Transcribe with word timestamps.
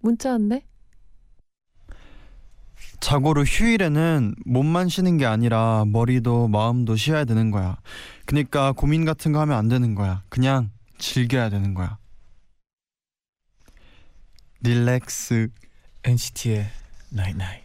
문자 0.00 0.30
왔네. 0.32 0.64
자고로 3.00 3.44
휴일에는 3.44 4.34
몸만 4.44 4.88
쉬는 4.88 5.16
게 5.16 5.24
아니라 5.24 5.84
머리도 5.86 6.48
마음도 6.48 6.96
쉬어야 6.96 7.24
되는 7.24 7.50
거야. 7.50 7.78
그러니까 8.26 8.72
고민 8.72 9.04
같은 9.04 9.32
거 9.32 9.40
하면 9.40 9.56
안 9.56 9.68
되는 9.68 9.94
거야. 9.94 10.22
그냥 10.28 10.70
즐겨야 10.98 11.48
되는 11.48 11.72
거야. 11.74 11.98
릴렉스. 14.62 15.48
NCT의 16.04 16.66
Night 17.12 17.36
Night. 17.36 17.40
Looking 17.40 17.42
at 17.42 17.59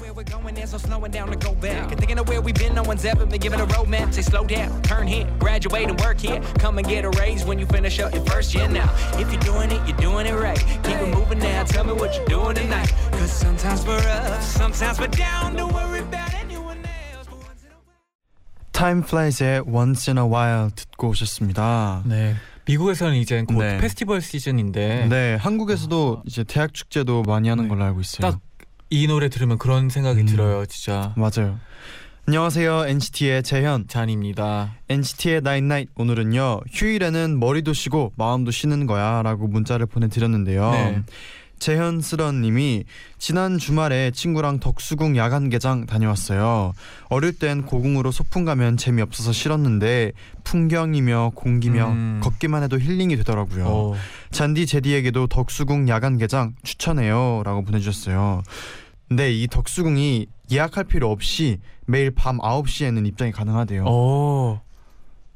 where 0.00 0.12
we're 0.12 0.22
going, 0.22 0.54
there's 0.54 0.72
no 0.72 0.78
slowing 0.78 1.10
down 1.10 1.28
to 1.28 1.36
go 1.36 1.54
back. 1.54 1.88
Thinking 1.98 2.18
of 2.18 2.28
where 2.28 2.40
we've 2.40 2.54
been, 2.54 2.74
no 2.74 2.82
one's 2.82 3.04
ever 3.04 3.26
been 3.26 3.40
given 3.40 3.60
a 3.60 3.66
roadmap. 3.66 4.12
Say 4.14 4.22
slow 4.22 4.44
down, 4.44 4.80
turn 4.82 5.06
here, 5.06 5.26
graduate 5.38 5.88
and 5.88 6.00
work 6.00 6.18
here. 6.18 6.40
Come 6.58 6.78
and 6.78 6.86
get 6.86 7.04
a 7.04 7.10
raise 7.10 7.44
when 7.44 7.58
you 7.58 7.66
finish 7.66 7.98
up 8.00 8.14
your 8.14 8.24
first 8.24 8.54
year 8.54 8.68
now. 8.68 8.90
If 9.14 9.32
you're 9.32 9.40
doing 9.42 9.70
it, 9.70 9.80
you're 9.88 9.96
doing 9.98 10.26
it 10.26 10.34
right. 10.34 10.58
Keep 10.84 10.96
it 10.96 11.14
moving 11.14 11.38
now, 11.38 11.64
tell 11.64 11.84
me 11.84 11.92
what 11.92 12.14
you're 12.16 12.26
doing 12.26 12.54
tonight. 12.54 12.92
Cause 13.12 13.32
sometimes 13.32 13.86
we're 13.86 13.98
up, 13.98 14.42
sometimes 14.42 14.98
we're 15.00 15.08
down. 15.08 15.56
Don't 15.56 15.72
worry 15.72 16.00
about 16.00 16.34
anyone 16.34 16.78
else. 16.78 17.28
Time 18.72 19.02
Flies의 19.02 19.66
Once 19.66 20.08
in 20.08 20.18
a 20.18 20.26
While 20.26 20.70
듣고 20.70 21.08
오셨습니다. 21.08 22.02
네. 22.06 22.34
미국에서는 22.66 23.14
이제 23.16 23.42
곧 23.48 23.62
네. 23.62 23.78
페스티벌 23.78 24.20
시즌인데 24.20 25.06
네, 25.08 25.36
한국에서도 25.36 26.22
이제 26.26 26.44
대학 26.44 26.74
축제도 26.74 27.22
많이 27.22 27.48
하는 27.48 27.64
네. 27.64 27.68
걸로 27.70 27.84
알고 27.84 28.00
있어요. 28.02 28.30
딱 28.30 28.40
이 28.90 29.06
노래 29.06 29.28
들으면 29.28 29.58
그런 29.58 29.88
생각이 29.88 30.22
음. 30.22 30.26
들어요, 30.26 30.64
진짜. 30.66 31.14
맞아요. 31.16 31.58
안녕하세요, 32.26 32.86
NCT의 32.86 33.42
재현. 33.42 33.88
잔입니다. 33.88 34.74
NCT의 34.88 35.40
Night 35.46 35.92
오늘은요 35.96 36.60
휴일에는 36.70 37.40
머리도 37.40 37.72
쉬고 37.72 38.12
마음도 38.16 38.50
쉬는 38.50 38.86
거야라고 38.86 39.46
문자를 39.46 39.86
보내 39.86 40.08
드렸는데요. 40.08 40.70
네. 40.70 41.02
재현스런님이 41.58 42.84
지난 43.18 43.58
주말에 43.58 44.10
친구랑 44.10 44.60
덕수궁 44.60 45.16
야간 45.16 45.48
개장 45.50 45.86
다녀왔어요. 45.86 46.72
어릴 47.08 47.38
땐 47.38 47.62
고궁으로 47.62 48.10
소풍 48.10 48.44
가면 48.44 48.76
재미없어서 48.76 49.32
싫었는데 49.32 50.12
풍경이며 50.44 51.32
공기며 51.34 51.88
음. 51.88 52.20
걷기만 52.22 52.62
해도 52.62 52.78
힐링이 52.78 53.16
되더라고요. 53.18 53.64
어, 53.66 53.94
잔디 54.30 54.66
제디에게도 54.66 55.26
덕수궁 55.26 55.88
야간 55.88 56.18
개장 56.18 56.54
추천해요라고 56.62 57.62
보내주셨어요. 57.64 58.42
근데 59.08 59.32
이 59.32 59.46
덕수궁이 59.48 60.26
예약할 60.52 60.84
필요 60.84 61.10
없이 61.10 61.58
매일 61.86 62.10
밤 62.10 62.38
9시에는 62.38 63.06
입장이 63.06 63.32
가능하대요. 63.32 63.84
어, 63.86 64.62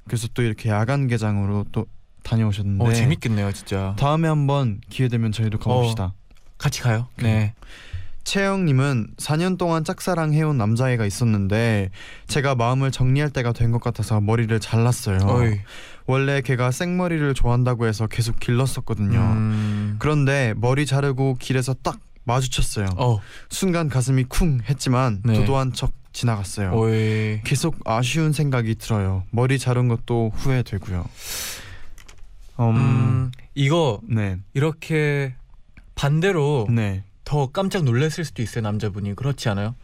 그래서 0.05 0.29
또 0.35 0.43
이렇게 0.43 0.69
야간 0.69 1.07
개장으로 1.07 1.65
또 1.73 1.87
다녀오셨는데 2.23 2.85
어, 2.85 2.93
재밌겠네요, 2.93 3.53
진짜. 3.53 3.95
다음에 3.99 4.29
한번 4.29 4.81
기회 4.89 5.09
되면 5.09 5.33
저희도 5.33 5.59
가봅시다. 5.59 6.15
같이 6.59 6.81
가요. 6.83 7.09
네. 7.17 7.55
채영님은 8.25 9.09
4년 9.19 9.59
동안 9.59 9.83
짝사랑 9.83 10.33
해온 10.33 10.57
남자애가 10.57 11.05
있었는데 11.07 11.91
제가 12.29 12.55
마음을 12.55 12.93
정리할 12.93 13.31
때가 13.31 13.53
된 13.53 13.73
것 13.73 13.83
같아서 13.83 14.21
머리를 14.21 14.59
잘랐어요. 14.61 15.19
어이. 15.27 15.59
원래 16.07 16.41
걔가 16.41 16.71
생머리를 16.71 17.35
좋아한다고 17.35 17.87
해서 17.87 18.07
계속 18.07 18.39
길렀었거든요. 18.39 19.19
음. 19.19 19.97
그런데 19.99 20.55
머리 20.57 20.87
자르고 20.87 21.37
길에서 21.41 21.75
딱 21.83 21.99
마주쳤어요. 22.25 22.87
어, 22.97 23.19
순간 23.49 23.89
가슴이 23.89 24.25
쿵 24.25 24.61
했지만 24.69 25.23
네. 25.25 25.35
도도한 25.35 25.73
척 25.73 25.93
지나갔어요. 26.13 26.73
어이. 26.75 27.41
계속 27.43 27.77
아쉬운 27.85 28.33
생각이 28.33 28.77
들어요. 28.77 29.25
머리 29.31 29.59
자른 29.59 29.89
것도 29.89 30.31
후회되고요. 30.37 31.05
음, 32.71 32.77
음, 32.77 33.33
이거 33.55 34.01
네, 34.09 34.39
이렇게 34.55 35.35
반대로 35.95 36.67
네, 36.71 37.05
더 37.25 37.47
깜짝 37.49 37.85
놀랐을 37.85 38.25
수도 38.25 38.43
있어요 38.43 38.63
남자분이 38.63 39.15
그렇지 39.15 39.49
않아요? 39.49 39.75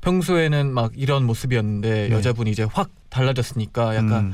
평소에는 0.00 0.72
막 0.72 0.92
이런 0.96 1.24
모습이었는데 1.24 2.08
네. 2.08 2.14
여자분이 2.14 2.50
이제 2.50 2.62
확 2.70 2.90
달라졌으니까 3.08 3.94
약간 3.96 4.26
음. 4.26 4.32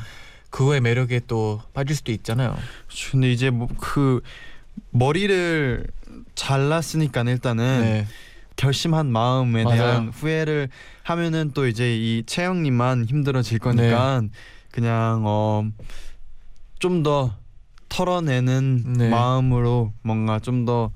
그거의 0.50 0.81
매력에 0.81 1.21
또 1.28 1.62
빠질 1.75 1.94
수도 1.94 2.10
있잖아요. 2.12 2.56
근데 3.12 3.31
이제 3.31 3.50
뭐 3.50 3.69
그 3.78 4.21
머리를 4.91 5.87
잘랐으니까 6.34 7.22
일단은 7.22 7.81
네. 7.83 8.06
결심한 8.56 9.06
마음에 9.12 9.62
맞아요. 9.65 9.77
대한 9.78 10.09
후회를 10.09 10.69
하면은 11.05 11.53
또 11.55 11.66
이제 11.66 11.97
이 11.97 12.22
채영님만 12.27 13.05
힘들어질 13.06 13.59
거니까 13.59 14.22
그냥 14.71 15.22
어 15.25 15.65
좀 16.81 17.03
더 17.03 17.37
털어내는 17.91 18.95
네. 18.97 19.11
마음으로 19.11 19.93
뭔가 20.03 20.39
좀 20.39 20.65
더 20.65 20.91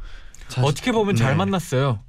어떻게 0.63 0.93
보면 0.93 1.17
잘 1.17 1.33
네. 1.33 1.37
만났어요. 1.37 2.01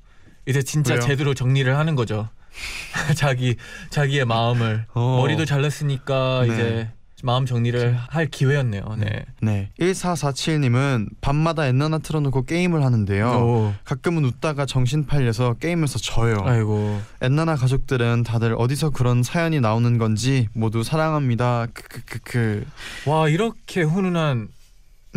이제 0.46 0.62
진짜 0.62 0.94
왜요? 0.94 1.02
제대로 1.02 1.34
정리를 1.34 1.76
하는 1.76 1.96
거죠. 1.96 2.30
자기 3.18 3.56
자기의 3.90 4.26
마음을 4.26 4.86
어. 4.94 5.18
머리도 5.18 5.46
잘랐으니까 5.46 6.46
네. 6.48 6.54
이제 6.54 6.92
마음 7.24 7.46
정리를 7.46 7.98
할 8.10 8.28
기회였네요. 8.28 8.96
네. 9.00 9.26
네 9.42 9.72
1447님은 9.80 11.10
밤마다 11.22 11.66
엔나나 11.66 11.98
틀어놓고 11.98 12.46
게임을 12.46 12.84
하는데요 12.86 13.28
오. 13.30 13.74
가끔은 13.84 14.24
웃다가 14.26 14.66
정신 14.68 15.06
팔려서 15.06 15.56
게임에서 15.56 15.98
져요 15.98 16.38
아이고. 16.46 17.02
엔나나 17.22 17.56
가족들은 17.56 18.24
다들 18.24 18.56
어디서 18.58 18.92
그런 18.92 19.24
사연이 19.24 19.60
나오는 19.60 19.98
건지 19.98 20.48
모두 20.54 20.84
사랑합니다 20.84 21.68
크크크크 21.74 22.66
와 23.08 23.28
이렇게 23.28 23.82
훈훈한 23.82 24.50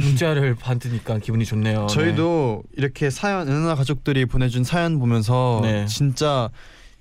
문자를 0.01 0.55
받으니까 0.55 1.19
기분이 1.19 1.45
좋네요. 1.45 1.87
저희도 1.89 2.63
이렇게 2.77 3.11
사연 3.11 3.49
엔나나 3.49 3.75
가족들이 3.75 4.27
보내준 4.27 4.65
사연 4.65 4.99
보면서 4.99 5.61
네. 5.63 5.87
진짜 5.87 6.51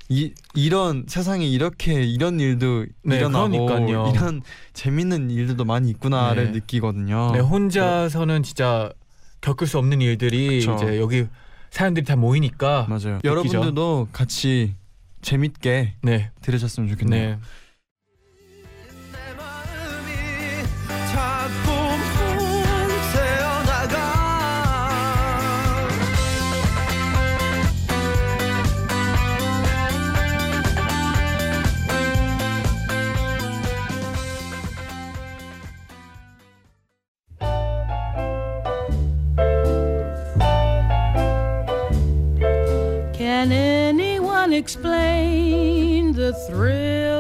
이, 0.10 0.34
이런 0.56 1.04
세상에 1.08 1.46
이렇게 1.46 2.04
이런 2.04 2.40
일도 2.40 2.86
네, 3.04 3.18
일어나고 3.18 3.66
그러니까요. 3.66 4.12
이런 4.14 4.42
재밌는 4.74 5.30
일들도 5.32 5.66
많이 5.66 5.90
있구나를 5.90 6.46
네. 6.46 6.52
느끼거든요. 6.52 7.32
네, 7.34 7.40
혼자서는 7.40 8.44
진짜 8.44 8.90
겪을 9.42 9.68
수 9.68 9.78
없는 9.78 10.02
일들이 10.02 10.60
그쵸. 10.60 10.76
이제 10.76 11.00
여기 11.00 11.26
사연들이 11.72 12.06
다 12.06 12.16
모이니까 12.16 12.88
맞아요. 12.90 13.16
느끼죠. 13.24 13.28
여러분들도 13.30 14.08
같이 14.14 14.76
재밌게 15.22 15.96
네, 16.04 16.32
들으셨으면 16.42 16.90
좋겠네요. 16.90 17.40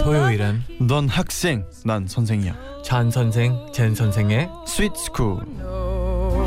토요일은 0.04 0.64
넌 0.88 1.08
학생, 1.08 1.66
난 1.86 2.08
선생이야. 2.08 2.56
쟌 2.84 3.12
선생, 3.12 3.54
잰 3.74 3.94
선생의 3.94 4.50
sweet 4.66 4.96
school. 4.96 5.42
No. 5.60 6.46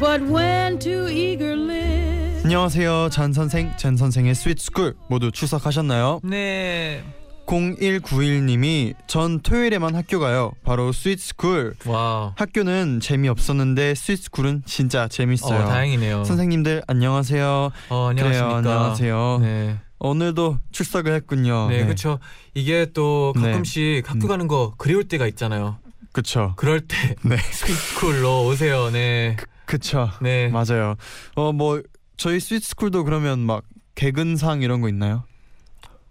But 0.00 0.24
when 0.24 0.78
two 0.78 1.08
eager 1.08 1.54
lips 1.54 2.44
안녕하세요. 2.44 3.10
쟌 3.10 3.32
선생, 3.32 3.70
잰 3.76 3.96
선생의 3.96 4.34
sweet 4.34 4.58
school 4.58 4.96
모두 5.08 5.30
출석하셨나요? 5.30 6.20
네. 6.24 7.02
0191님이 7.48 8.94
전 9.06 9.40
토요일에만 9.40 9.94
학교 9.94 10.20
가요. 10.20 10.52
바로 10.64 10.92
sweet 10.92 11.18
school. 11.18 11.74
와. 11.86 12.34
학교는 12.36 13.00
재미없었는데 13.00 13.94
sweet 13.94 14.22
school은 14.24 14.62
진짜 14.66 15.04
어, 15.04 15.08
재밌어요. 15.08 15.64
다행이네요. 15.66 16.24
선생님들 16.24 16.82
안녕하세요. 16.86 17.70
어, 17.88 18.08
안녕하십니까. 18.10 18.60
그래요, 18.60 18.72
안녕하세요. 18.74 19.38
네. 19.40 19.78
오늘도 19.98 20.58
출석을 20.72 21.12
했군요. 21.14 21.68
네, 21.70 21.84
그렇죠. 21.84 22.18
이게 22.54 22.86
또 22.92 23.32
네. 23.36 23.42
가끔씩 23.50 24.08
학교 24.08 24.26
음. 24.26 24.28
가는 24.28 24.46
거 24.46 24.74
그리울 24.76 25.04
때가 25.08 25.26
있잖아요. 25.26 25.78
그쵸. 26.12 26.52
그럴 26.56 26.80
때 26.82 26.96
네. 27.24 27.36
스쿨로 27.50 28.44
오세요. 28.46 28.90
네. 28.90 29.36
그쵸. 29.64 30.10
네. 30.20 30.48
맞아요. 30.48 30.96
어 31.34 31.52
뭐 31.52 31.82
저희 32.18 32.40
스위트스쿨도 32.40 33.04
그러면 33.04 33.38
막 33.38 33.62
개근상 33.94 34.60
이런 34.62 34.80
거 34.80 34.88
있나요? 34.88 35.24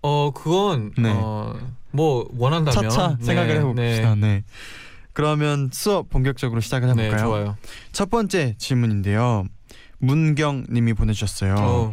어 0.08 0.32
그건 0.34 0.92
네. 0.98 1.12
어 1.14 1.78
뭐 1.92 2.28
원한다면 2.38 2.90
차차 2.90 3.18
네, 3.20 3.26
생각을 3.26 3.56
해봅시다. 3.58 4.16
네. 4.16 4.22
네. 4.22 4.44
그러면 5.14 5.70
수업 5.74 6.10
본격적으로 6.10 6.62
시작을 6.62 6.94
네, 6.96 7.06
해볼까요? 7.06 7.26
좋아요. 7.28 7.58
첫 7.92 8.10
번째 8.12 8.54
질문인데요. 8.60 9.46
문경님이 9.98 10.94
보내주셨어요. 10.94 11.56
어. 11.58 11.92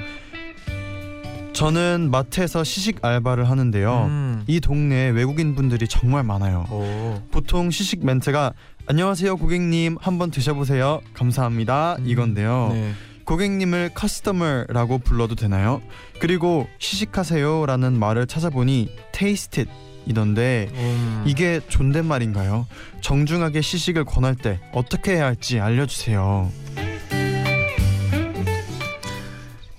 저는 1.55 2.11
마트에서 2.11 2.65
시식 2.65 3.03
알바를 3.03 3.49
하는데요. 3.49 4.05
음. 4.07 4.45
이 4.47 4.61
동네에 4.61 5.11
외국인 5.11 5.55
분들이 5.55 5.89
정말 5.89 6.23
많아요. 6.25 6.67
오. 6.71 7.23
보통 7.31 7.71
시식 7.71 8.05
멘트가 8.05 8.53
안녕하세요 8.87 9.37
고객님 9.39 9.97
한번 10.01 10.31
드셔보세요 10.31 11.01
감사합니다 11.15 11.97
음. 12.01 12.05
이건데요. 12.07 12.71
네. 12.73 12.93
고객님을 13.25 13.91
커스터머라고 13.95 14.99
불러도 14.99 15.35
되나요? 15.35 15.83
그리고 16.21 16.67
시식하세요라는 16.79 17.99
말을 17.99 18.27
찾아보니 18.27 18.89
it 19.19 19.67
이던데 20.07 20.69
음. 20.75 21.25
이게 21.27 21.61
존댓말인가요? 21.69 22.67
정중하게 23.01 23.63
시식을 23.63 24.05
권할 24.05 24.35
때 24.35 24.61
어떻게 24.73 25.17
해야 25.17 25.27
할지 25.27 25.61
알려주세요. 25.61 26.51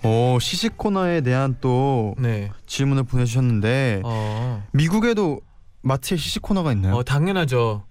오 0.03 0.37
시식 0.39 0.77
코너에 0.77 1.21
대한 1.21 1.57
또 1.61 2.15
네. 2.19 2.51
질문을 2.67 3.03
보내주셨는데 3.03 4.01
어. 4.03 4.63
미국에도 4.71 5.41
마트에 5.81 6.17
시식 6.17 6.41
코너가 6.43 6.71
있나요? 6.73 6.95
어 6.95 7.03
당연하죠. 7.03 7.83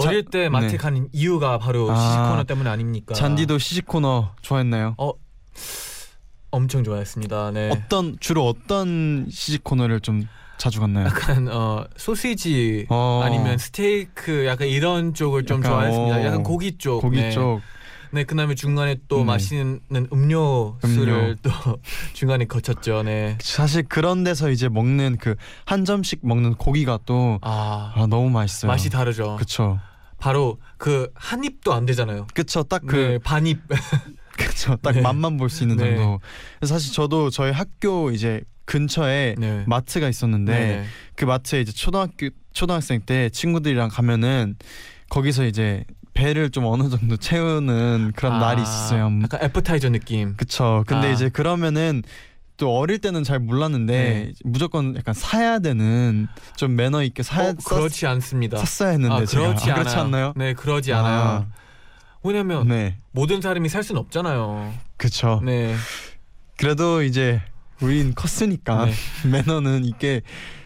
자- 0.00 0.08
어릴 0.08 0.24
때 0.24 0.48
마트 0.48 0.66
네. 0.72 0.76
가는 0.76 1.08
이유가 1.12 1.58
바로 1.58 1.90
아. 1.90 1.96
시식 1.96 2.18
코너 2.30 2.44
때문 2.44 2.66
아닙니까? 2.66 3.14
잔디도 3.14 3.58
시식 3.58 3.86
코너 3.86 4.30
좋아했나요? 4.42 4.94
엄청 6.52 6.82
좋아했습니다. 6.82 7.50
네. 7.52 7.70
어떤 7.70 8.16
주로 8.18 8.46
어떤 8.48 9.26
시식 9.30 9.62
코너를 9.62 10.00
좀 10.00 10.26
자주 10.58 10.80
갔나요? 10.80 11.06
약간 11.06 11.48
어 11.48 11.84
소시지 11.96 12.86
어, 12.88 13.22
아니면 13.24 13.56
스테이크 13.56 14.46
약간 14.46 14.66
이런 14.68 15.14
쪽을 15.14 15.46
좀 15.46 15.58
약간, 15.58 15.70
좋아했습니다. 15.72 16.16
어, 16.16 16.24
약간 16.24 16.42
고기 16.42 16.76
쪽. 16.76 17.00
고기 17.00 17.16
네. 17.20 17.30
쪽 17.30 17.60
네, 18.12 18.24
그다음에 18.24 18.54
중간에 18.54 18.96
또 19.08 19.18
네. 19.18 19.24
맛있는 19.24 19.80
음료수를 20.12 21.36
또 21.42 21.50
중간에 22.12 22.44
거쳤죠. 22.44 23.02
네. 23.04 23.38
사실 23.40 23.84
그런 23.84 24.24
데서 24.24 24.50
이제 24.50 24.68
먹는 24.68 25.16
그 25.18 25.34
한 25.64 25.84
점씩 25.84 26.20
먹는 26.22 26.54
고기가 26.54 26.98
또 27.06 27.38
아, 27.42 27.92
아, 27.94 28.06
너무 28.08 28.30
맛있어요. 28.30 28.68
맛이 28.70 28.90
다르죠. 28.90 29.36
그쵸. 29.36 29.78
바로 30.18 30.58
그 30.76 31.10
한 31.14 31.44
입도 31.44 31.72
안 31.72 31.86
되잖아요. 31.86 32.26
그쵸. 32.34 32.62
딱그 32.64 32.96
네, 32.96 33.18
반입. 33.18 33.60
그쵸. 34.36 34.76
딱 34.82 34.92
네. 34.92 35.00
맛만 35.00 35.36
볼 35.36 35.48
수 35.48 35.62
있는 35.64 35.76
네. 35.76 35.94
정도. 35.96 36.20
사실 36.66 36.92
저도 36.92 37.30
저희 37.30 37.52
학교 37.52 38.10
이제 38.10 38.42
근처에 38.64 39.34
네. 39.38 39.64
마트가 39.66 40.08
있었는데 40.08 40.52
네. 40.52 40.84
그 41.14 41.24
마트에 41.24 41.60
이제 41.60 41.72
초등학교 41.72 42.28
초등학생 42.52 43.00
때 43.00 43.28
친구들이랑 43.30 43.88
가면은 43.88 44.56
거기서 45.08 45.44
이제 45.46 45.84
배를 46.20 46.50
좀 46.50 46.66
어느 46.66 46.90
정도 46.90 47.16
채우는 47.16 48.12
그런 48.14 48.34
아, 48.34 48.38
날이 48.38 48.60
있었어요. 48.60 49.10
약간 49.22 49.42
애프타이저 49.42 49.88
느낌. 49.88 50.36
그쵸. 50.36 50.84
근데 50.86 51.08
아. 51.08 51.10
이제 51.10 51.30
그러면은 51.30 52.02
또 52.58 52.76
어릴 52.76 52.98
때는 52.98 53.24
잘 53.24 53.38
몰랐는데 53.38 53.94
네. 53.94 54.32
무조건 54.44 54.94
약간 54.96 55.14
사야 55.14 55.60
되는 55.60 56.28
좀 56.56 56.76
매너 56.76 57.02
있게 57.04 57.22
사야 57.22 57.50
어, 57.50 57.54
그렇지 57.54 58.06
않습니다. 58.06 58.58
샀어야 58.58 58.90
했는데 58.90 59.14
아, 59.14 59.24
그렇지 59.24 59.70
아, 59.70 59.72
않아요. 59.72 59.74
그렇지 59.74 59.96
않나요? 59.96 60.32
네, 60.36 60.52
그러지 60.52 60.92
아, 60.92 60.98
않아요. 60.98 61.46
왜냐면 62.22 62.68
네, 62.68 62.98
모든 63.12 63.40
사람이 63.40 63.70
살순 63.70 63.96
없잖아요. 63.96 64.74
그쵸. 64.98 65.40
네. 65.42 65.74
그래도 66.58 67.02
이제 67.02 67.40
우린 67.80 68.14
컸으니까 68.14 68.84
네. 68.84 68.92
매너는 69.26 69.86
안 69.86 70.20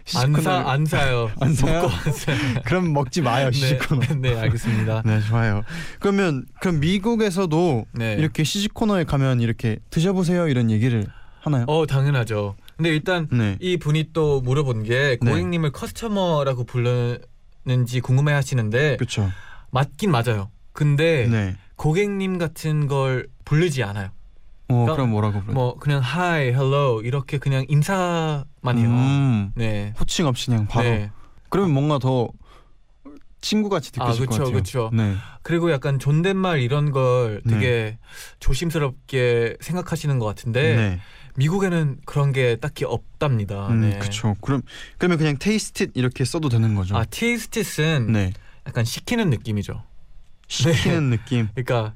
시식코너를- 0.05 0.43
사안 0.43 0.87
사요. 0.87 1.31
안 1.41 1.55
사요? 1.55 1.89
안 2.05 2.13
사요. 2.13 2.39
그럼 2.65 2.93
먹지 2.93 3.23
마요 3.23 3.51
시식코너. 3.51 4.01
네, 4.21 4.35
네, 4.35 4.39
알겠습니다. 4.41 5.03
네, 5.07 5.21
좋아요. 5.23 5.63
그러면 6.01 6.45
그럼 6.61 6.81
미국에서도 6.81 7.87
네. 7.93 8.15
이렇게 8.19 8.45
시식 8.45 8.75
코너에 8.75 9.05
가면 9.05 9.41
이렇게 9.41 9.79
드셔보세요 9.91 10.49
이런 10.49 10.71
얘기를 10.71 11.07
하나요? 11.41 11.65
어, 11.69 11.87
당연하죠. 11.87 12.57
근데 12.77 12.91
일단 12.91 13.29
네. 13.31 13.57
이 13.61 13.77
분이 13.77 14.11
또 14.13 14.41
물어본 14.41 14.83
게 14.85 15.17
네. 15.23 15.31
고객님을 15.31 15.73
커스터머라고 15.73 16.65
부르는지 16.65 18.01
궁금해 18.03 18.33
하시는데 18.33 18.97
그렇죠. 18.97 19.31
맞긴 19.71 20.11
맞아요. 20.11 20.51
근데 20.73 21.27
네. 21.31 21.57
고객님 21.77 22.39
같은 22.39 22.87
걸 22.89 23.29
부르지 23.45 23.83
않아요. 23.85 24.09
어, 24.69 24.75
그러니까 24.75 24.95
그럼 24.95 25.11
뭐라고 25.11 25.41
부르? 25.41 25.53
뭐 25.53 25.75
그냥 25.77 26.01
hi, 26.03 26.49
hello 26.49 27.03
이렇게 27.03 27.39
그냥 27.39 27.65
인사만 27.69 28.79
해요. 28.79 28.89
음, 28.89 29.53
네. 29.55 29.93
호칭 29.99 30.27
없이 30.27 30.47
그냥 30.47 30.67
바로. 30.67 30.89
네. 30.89 31.11
그러면 31.51 31.73
뭔가 31.73 31.99
더 31.99 32.29
친구같이 33.41 33.93
아, 33.99 34.05
느껴질 34.05 34.27
그쵸, 34.27 34.39
것 34.39 34.45
같아요. 34.45 34.57
그쵸. 34.57 34.91
네. 34.95 35.15
그리고 35.43 35.71
약간 35.71 35.99
존댓말 35.99 36.61
이런 36.61 36.91
걸 36.91 37.43
되게 37.49 37.99
조심스럽게 38.41 39.59
생각하시는 39.61 40.19
것 40.19 40.25
같은데 40.25 40.77
네. 40.77 41.01
미국에는 41.37 41.99
그런 42.07 42.33
게 42.33 42.57
딱히 42.57 42.87
없답니다. 42.87 43.69
음, 43.69 43.83
네. 43.83 43.99
그렇죠. 43.99 44.35
그럼 44.41 44.63
그러면 44.97 45.19
그냥 45.19 45.37
테이스트 45.39 45.89
이렇게 45.95 46.25
써도 46.25 46.49
되는 46.49 46.75
거죠. 46.75 46.97
아 46.97 47.05
테이스티스는 47.05 48.13
네. 48.13 48.33
약간 48.67 48.85
시키는 48.85 49.29
느낌이죠. 49.29 49.83
시키는 50.49 51.11
느낌. 51.11 51.49
그러니까 51.55 51.95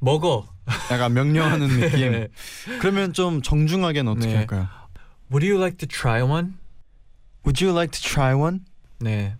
먹어. 0.00 0.46
약간 0.90 1.12
명령하는 1.12 1.68
느낌. 1.68 2.12
네. 2.12 2.28
그러면 2.80 3.12
좀 3.12 3.42
정중하게는 3.42 4.12
어떻게 4.12 4.28
네. 4.28 4.36
할까요? 4.36 4.68
Would 5.30 5.46
you 5.46 5.58
like 5.60 5.78
to 5.78 5.86
try 5.88 6.22
one? 6.22 6.54
Would 7.44 7.64
you 7.64 7.74
like 7.76 7.92
to 7.92 8.00
try 8.02 8.34
one? 8.34 8.60
네. 9.00 9.36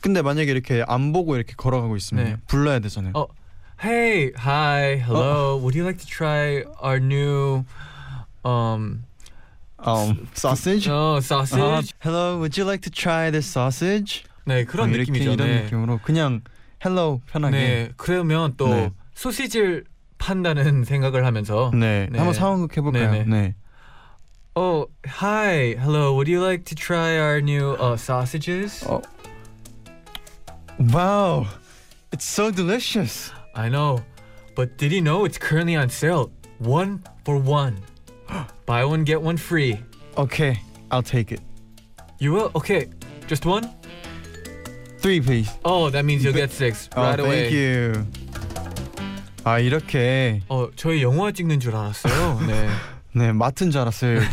근데 0.00 0.22
만약에 0.22 0.50
이렇게 0.50 0.84
안 0.86 1.12
보고 1.12 1.36
이렇게 1.36 1.54
걸어가고 1.56 1.96
있으면 1.96 2.24
네. 2.24 2.36
불러야 2.46 2.78
되잖아요. 2.78 3.12
어. 3.14 3.26
Hey, 3.82 4.32
hi, 4.38 4.96
hello. 5.00 5.58
Would 5.58 5.76
you 5.78 5.84
like 5.84 5.98
to 5.98 6.06
try 6.06 6.64
our 6.82 6.98
new 6.98 7.64
um 8.44 9.04
Um, 9.78 10.26
sausage? 10.32 10.88
어, 10.90 11.16
아, 11.16 11.18
sausage? 11.18 11.92
hello, 12.02 12.38
would 12.38 12.58
you 12.58 12.66
like 12.66 12.80
to 12.80 12.90
try 12.90 13.30
this 13.30 13.46
sausage? 13.46 14.24
네, 14.46 14.64
그런 14.64 14.88
어, 14.88 14.96
느낌이죠. 14.96 15.32
이런 15.32 15.36
네. 15.36 15.62
느낌으로 15.64 16.00
그냥 16.02 16.40
hello 16.84 17.20
편하게. 17.26 17.56
네, 17.56 17.92
그러면 17.98 18.54
또 18.56 18.68
네. 18.68 18.90
소시지를 19.14 19.84
판다는 20.17 20.83
생각을 20.83 21.25
하면서 21.25 21.71
네. 21.73 22.07
네. 22.11 22.17
한번 22.17 22.33
상황극 22.33 22.75
해볼까요? 22.77 23.11
네, 23.11 23.23
네. 23.23 23.29
네. 23.29 23.55
Oh, 24.55 24.87
hi, 25.05 25.75
hello. 25.79 26.13
Would 26.15 26.27
you 26.27 26.41
like 26.43 26.65
to 26.65 26.75
try 26.75 27.17
our 27.17 27.39
new 27.41 27.71
uh, 27.79 27.95
sausages? 27.95 28.83
어. 28.85 29.01
Wow, 30.91 31.47
it's 32.11 32.25
so 32.25 32.51
delicious. 32.51 33.31
I 33.55 33.69
know, 33.69 34.01
but 34.55 34.77
did 34.77 34.91
you 34.91 35.01
know 35.01 35.25
it's 35.25 35.37
currently 35.37 35.75
on 35.75 35.89
sale? 35.89 36.31
One 36.59 37.01
for 37.23 37.37
one. 37.37 37.77
Buy 38.65 38.83
one 38.85 39.03
get 39.03 39.21
one 39.21 39.37
free. 39.37 39.79
Okay, 40.17 40.59
I'll 40.91 41.03
take 41.03 41.31
it. 41.31 41.39
You 42.19 42.33
will? 42.33 42.51
Okay, 42.55 42.87
just 43.27 43.45
one. 43.45 43.69
Three, 44.99 45.19
please. 45.21 45.49
Oh, 45.65 45.89
that 45.89 46.05
means 46.05 46.23
you'll 46.23 46.33
get 46.33 46.51
six 46.51 46.89
Oh, 46.95 47.01
right 47.01 47.15
thank 47.17 47.25
away. 47.27 47.49
you. 47.49 48.05
아 49.46 49.60
이렇게 49.60 50.42
어, 50.48 50.68
저희 50.74 51.04
영화 51.04 51.30
찍는 51.30 51.60
줄 51.60 51.76
알았어요. 51.76 52.40
네, 52.50 52.68
네 53.12 53.32
맡은 53.32 53.70
줄 53.70 53.80
알았어요 53.80 54.16
여기. 54.16 54.26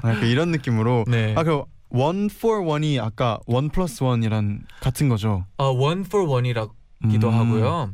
아, 0.00 0.12
약간 0.14 0.28
이런 0.28 0.52
느낌으로. 0.52 1.06
네. 1.08 1.34
아그 1.36 1.64
one 1.88 2.26
for 2.26 2.64
one이 2.64 3.00
아까 3.00 3.40
one 3.46 3.68
plus 3.68 4.00
one이란 4.00 4.60
같은 4.80 5.08
거죠. 5.08 5.44
어, 5.56 5.72
one 5.72 6.02
for 6.02 6.30
one이라기도 6.30 7.28
음. 7.28 7.34
하고요. 7.34 7.92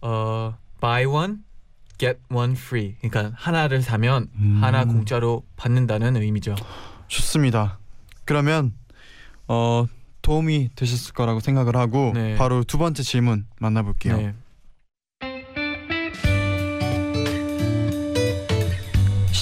어, 0.00 0.54
buy 0.80 1.04
one 1.04 1.40
get 1.98 2.18
one 2.30 2.52
free. 2.52 2.94
그러니까 3.02 3.36
하나를 3.36 3.82
사면 3.82 4.30
음. 4.36 4.60
하나 4.62 4.86
공짜로 4.86 5.44
받는다는 5.56 6.16
의미죠. 6.16 6.56
좋습니다. 7.08 7.78
그러면 8.24 8.72
어 9.46 9.84
도움이 10.22 10.70
되셨을 10.74 11.12
거라고 11.12 11.40
생각을 11.40 11.76
하고 11.76 12.12
네. 12.14 12.34
바로 12.36 12.64
두 12.64 12.78
번째 12.78 13.02
질문 13.02 13.44
만나볼게요. 13.58 14.16
네. 14.16 14.34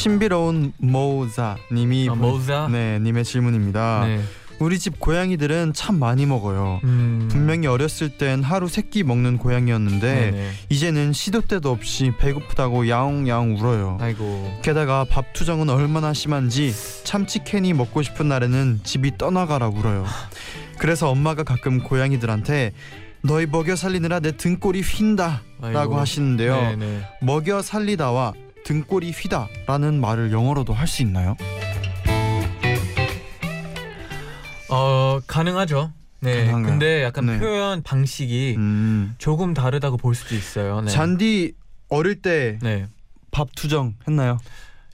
신비로운 0.05 0.73
모자님이 0.79 2.09
아, 2.11 2.15
모자. 2.15 2.69
네 2.73 2.99
님의 3.01 3.23
질문입니다. 3.25 4.05
네. 4.07 4.21
우리 4.59 4.79
집 4.79 4.99
고양이들은 4.99 5.73
참 5.75 5.99
많이 5.99 6.25
먹어요. 6.25 6.81
음. 6.85 7.29
분명히 7.31 7.67
어렸을 7.67 8.09
땐 8.17 8.43
하루 8.43 8.67
세 8.69 8.81
끼 8.91 9.03
먹는 9.05 9.37
고양이였는데 9.37 10.01
네네. 10.31 10.51
이제는 10.71 11.13
시도 11.13 11.43
때도 11.43 11.71
없이 11.71 12.13
배고프다고 12.19 12.89
야옹야옹 12.89 13.57
울어요. 13.59 13.99
아이고. 14.01 14.59
게다가 14.63 15.05
밥 15.05 15.35
투정은 15.35 15.69
얼마나 15.69 16.15
심한지 16.15 16.73
참치 17.05 17.45
캔이 17.45 17.75
먹고 17.75 18.01
싶은 18.03 18.27
날에는 18.29 18.81
집이 18.83 19.19
떠나가라 19.19 19.69
울어요. 19.69 20.07
그래서 20.79 21.11
엄마가 21.11 21.43
가끔 21.43 21.83
고양이들한테 21.83 22.73
너희 23.23 23.45
먹여 23.45 23.77
살리느라 23.77 24.21
내 24.21 24.35
등골이 24.35 24.81
휜다라고. 24.81 25.93
하시는데요. 25.93 26.55
네네. 26.55 27.01
먹여 27.21 27.61
살리다와 27.61 28.33
등골이 28.75 29.11
휘다라는 29.11 30.01
말을 30.01 30.31
영어로도 30.31 30.73
할 30.73 30.87
수 30.87 31.03
있나요? 31.03 31.37
어 34.69 35.19
가능하죠. 35.27 35.93
네. 36.21 36.35
가능한가요? 36.45 36.71
근데 36.73 37.03
약간 37.03 37.27
네. 37.27 37.39
표현 37.41 37.83
방식이 37.83 38.55
음. 38.57 39.15
조금 39.19 39.55
다르다고 39.55 39.97
볼 39.97 40.15
수도 40.15 40.37
있어요. 40.37 40.83
네. 40.83 40.91
잔디 40.91 41.53
어릴 41.89 42.23
때 42.23 42.59
네. 42.63 42.87
밥 43.33 43.49
투정 43.57 43.95
했나요? 44.07 44.39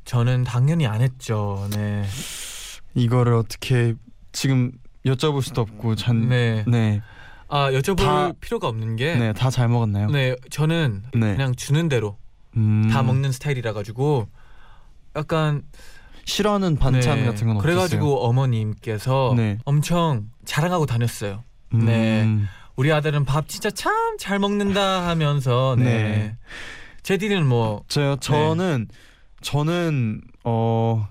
저는 0.06 0.44
당연히 0.44 0.86
안 0.86 1.02
했죠. 1.02 1.68
네. 1.72 2.04
이거를 2.94 3.34
어떻게 3.34 3.92
지금 4.32 4.72
여쭤볼 5.04 5.42
수도 5.42 5.60
없고 5.60 5.96
잔 5.96 6.30
네. 6.30 6.64
네. 6.66 7.02
아 7.48 7.70
여쭤볼 7.70 7.96
다- 7.98 8.32
필요가 8.40 8.68
없는 8.68 8.96
게 8.96 9.14
네, 9.16 9.32
다 9.34 9.50
잘 9.50 9.68
먹었나요? 9.68 10.08
네, 10.10 10.34
저는 10.50 11.02
네. 11.12 11.36
그냥 11.36 11.54
주는 11.54 11.88
대로 11.90 12.16
음. 12.56 12.88
다 12.90 13.02
먹는 13.02 13.32
스타일이라 13.32 13.72
가지고 13.72 14.28
약간 15.14 15.62
싫어하는 16.24 16.76
반찬 16.76 17.20
네, 17.20 17.24
같은 17.26 17.46
건 17.46 17.56
없었어요. 17.56 17.62
그래가지고 17.62 18.24
어머님께서 18.26 19.34
네. 19.36 19.58
엄청 19.64 20.28
자랑하고 20.44 20.86
다녔어요. 20.86 21.44
음. 21.74 21.84
네. 21.86 22.28
우리 22.76 22.92
아들은 22.92 23.24
밥 23.24 23.48
진짜 23.48 23.70
참 23.70 23.94
잘 24.18 24.38
먹는다 24.38 25.06
하면서 25.06 25.76
네. 25.78 25.84
네. 25.84 26.36
제디는 27.02 27.46
뭐저 27.46 28.16
저는 28.20 28.88
저는 29.42 30.22
어 30.44 31.06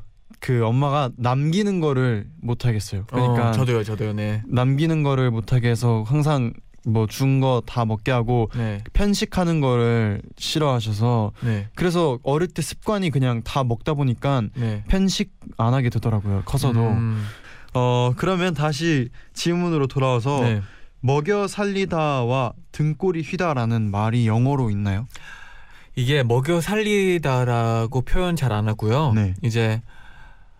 그 0.46 0.64
엄마가 0.64 1.10
남기는 1.18 1.80
거를 1.80 2.28
못 2.40 2.66
하겠어요. 2.66 3.06
그러니까 3.08 3.50
어, 3.50 3.52
저도요, 3.54 3.84
저도요, 3.84 4.14
네, 4.14 4.44
남기는 4.48 5.02
거를 5.02 5.32
못 5.32 5.54
하게 5.54 5.70
해서 5.70 6.04
항상 6.06 6.54
뭐 6.86 7.08
준 7.08 7.40
거 7.42 7.62
다 7.66 7.84
먹게 7.86 8.12
하고 8.12 8.50
네, 8.56 8.84
편식하는 8.94 9.60
거를 9.62 10.22
싫어하셔서 10.38 11.32
네, 11.42 11.68
그래서 11.76 12.20
어릴 12.24 12.48
때 12.48 12.62
습관이 12.62 13.10
그냥 13.10 13.42
다 13.44 13.64
먹다 13.64 13.94
보니까 13.94 14.44
네. 14.56 14.84
편식 14.88 15.32
안 15.58 15.74
하게 15.74 15.90
되더라고요. 15.90 16.44
커서도. 16.46 16.80
음, 16.80 17.26
어 17.74 18.14
그러면 18.16 18.54
다시 18.54 19.10
질문으로 19.34 19.88
돌아와서 19.88 20.42
네. 20.42 20.62
먹여 21.02 21.48
살리다와 21.48 22.54
등골이 22.72 23.22
휘다라는 23.24 23.92
말이 23.92 24.28
영어로 24.28 24.70
있나요? 24.70 25.08
이게 25.96 26.24
먹여 26.24 26.62
살리다라고 26.62 28.02
표현 28.02 28.36
잘 28.36 28.52
안 28.52 28.68
하고요. 28.68 29.14
네. 29.14 29.34
이제 29.42 29.82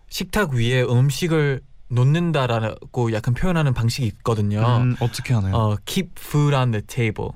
식탁 0.08 0.52
위에 0.52 0.82
음식을 0.82 1.60
놓는다라고 1.88 3.12
약간 3.12 3.34
표현하는 3.34 3.74
방식이 3.74 4.06
있거든요. 4.08 4.60
음, 4.60 4.96
어떻게 5.00 5.34
하나요? 5.34 5.54
어, 5.54 5.76
keep 5.84 6.10
food 6.18 6.54
on 6.54 6.72
the 6.72 6.82
table. 6.84 7.30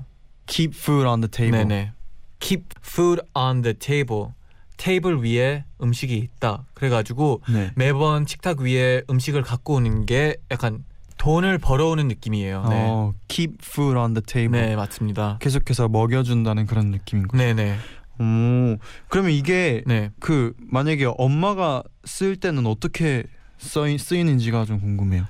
Keep 0.47 0.77
food 0.77 1.07
on 1.07 1.21
the 1.21 1.29
table. 1.29 1.65
네네. 1.65 1.93
Keep 2.39 2.65
food 2.83 3.21
on 3.33 3.61
the 3.61 3.73
table. 3.77 4.33
테이블 4.77 5.23
위에 5.23 5.63
음식이 5.81 6.17
있다. 6.17 6.65
그래가지고 6.73 7.43
네. 7.53 7.71
매번 7.75 8.25
식탁 8.25 8.61
위에 8.61 9.03
음식을 9.09 9.43
갖고 9.43 9.75
오는 9.75 10.05
게 10.07 10.37
약간 10.49 10.83
돈을 11.19 11.59
벌어오는 11.59 12.07
느낌이에요. 12.07 12.65
네, 12.67 12.87
어, 12.89 13.13
keep 13.27 13.57
food 13.63 13.95
on 13.95 14.15
the 14.15 14.23
table. 14.25 14.59
네 14.59 14.75
맞습니다. 14.75 15.37
계속해서 15.39 15.87
먹여준다는 15.87 16.65
그런 16.65 16.87
느낌인 16.89 17.27
거죠. 17.27 17.37
네네. 17.43 17.77
오, 18.19 18.77
그러면 19.07 19.31
이게 19.31 19.83
네. 19.85 20.11
그 20.19 20.53
만약에 20.57 21.05
엄마가 21.17 21.83
쓸 22.05 22.35
때는 22.35 22.65
어떻게 22.65 23.23
쓰이, 23.61 23.97
쓰이는지가 23.97 24.65
좀 24.65 24.79
궁금해요. 24.79 25.25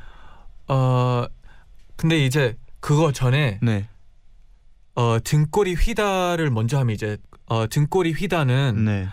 어 0.68 1.26
근데 1.98 2.26
이제 2.26 2.58
그거 2.80 3.12
전에 3.12 3.60
네, 3.62 3.88
어 4.96 5.20
등골이 5.24 5.74
휘다를 5.76 6.50
먼저 6.50 6.80
하면 6.80 6.96
이제 6.96 7.18
어 7.46 7.68
등골이 7.68 8.14
휘다는 8.14 8.86
네, 8.86 9.08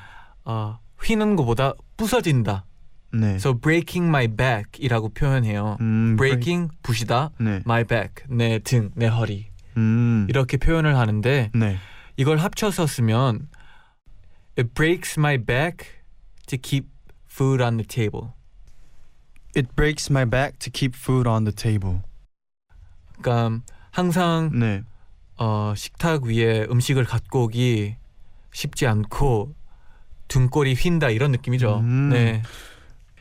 어 0.44 0.78
휘는 1.02 1.36
것보다 1.36 1.74
부서진다. 1.96 2.64
네. 3.12 3.34
So 3.36 3.58
breaking 3.58 4.08
my 4.08 4.28
back이라고 4.28 5.10
표현해요. 5.10 5.78
음, 5.80 6.16
breaking 6.16 6.70
부시다. 6.82 7.30
네, 7.40 7.56
my 7.64 7.84
back 7.84 8.24
내 8.28 8.58
등, 8.60 8.90
내 8.94 9.06
허리 9.06 9.48
음, 9.76 10.26
이렇게 10.28 10.56
표현을 10.56 10.96
하는데 10.96 11.50
네, 11.54 11.76
이걸 12.16 12.38
합쳐서 12.38 12.86
쓰면 12.86 13.48
It 14.58 14.74
breaks 14.74 15.18
my 15.18 15.38
back 15.38 15.86
to 16.46 16.58
keep 16.60 16.88
food 17.30 17.62
on 17.62 17.76
the 17.78 17.86
table. 17.86 18.37
It 19.58 19.74
breaks 19.74 20.08
my 20.10 20.24
back 20.24 20.58
to 20.60 20.70
keep 20.70 20.94
food 20.96 21.28
on 21.28 21.44
the 21.44 21.52
table. 21.54 22.02
그러니까 23.20 23.60
항상 23.90 24.50
네, 24.54 24.82
어, 25.36 25.74
식탁 25.76 26.22
위에 26.24 26.66
음식을 26.70 27.04
갖고 27.04 27.44
오기 27.44 27.96
쉽지 28.52 28.86
않고 28.86 29.54
등골이 30.28 30.74
휜다 30.74 31.12
이런 31.12 31.32
느낌이죠. 31.32 31.78
음. 31.80 32.10
네, 32.10 32.42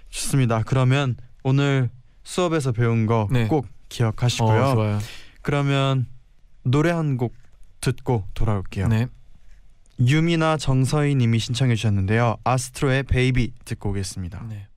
좋습니다. 0.09 0.61
그러면 0.63 1.15
오늘 1.43 1.89
수업에서 2.23 2.71
배운 2.71 3.05
거꼭 3.07 3.31
네. 3.31 3.47
기억하시고요. 3.89 4.63
어, 4.63 4.75
좋아요. 4.75 4.99
그러면 5.41 6.05
노래 6.63 6.91
한 6.91 7.17
곡 7.17 7.33
듣고 7.81 8.25
돌아올게요. 8.33 8.87
네, 8.89 9.07
유미나 9.99 10.57
정서희 10.57 11.15
님이 11.15 11.39
신청해 11.39 11.75
주셨는데요. 11.75 12.37
아스트로의 12.43 13.03
베이비 13.03 13.53
듣고 13.65 13.89
오겠습니다. 13.91 14.45
네. 14.49 14.67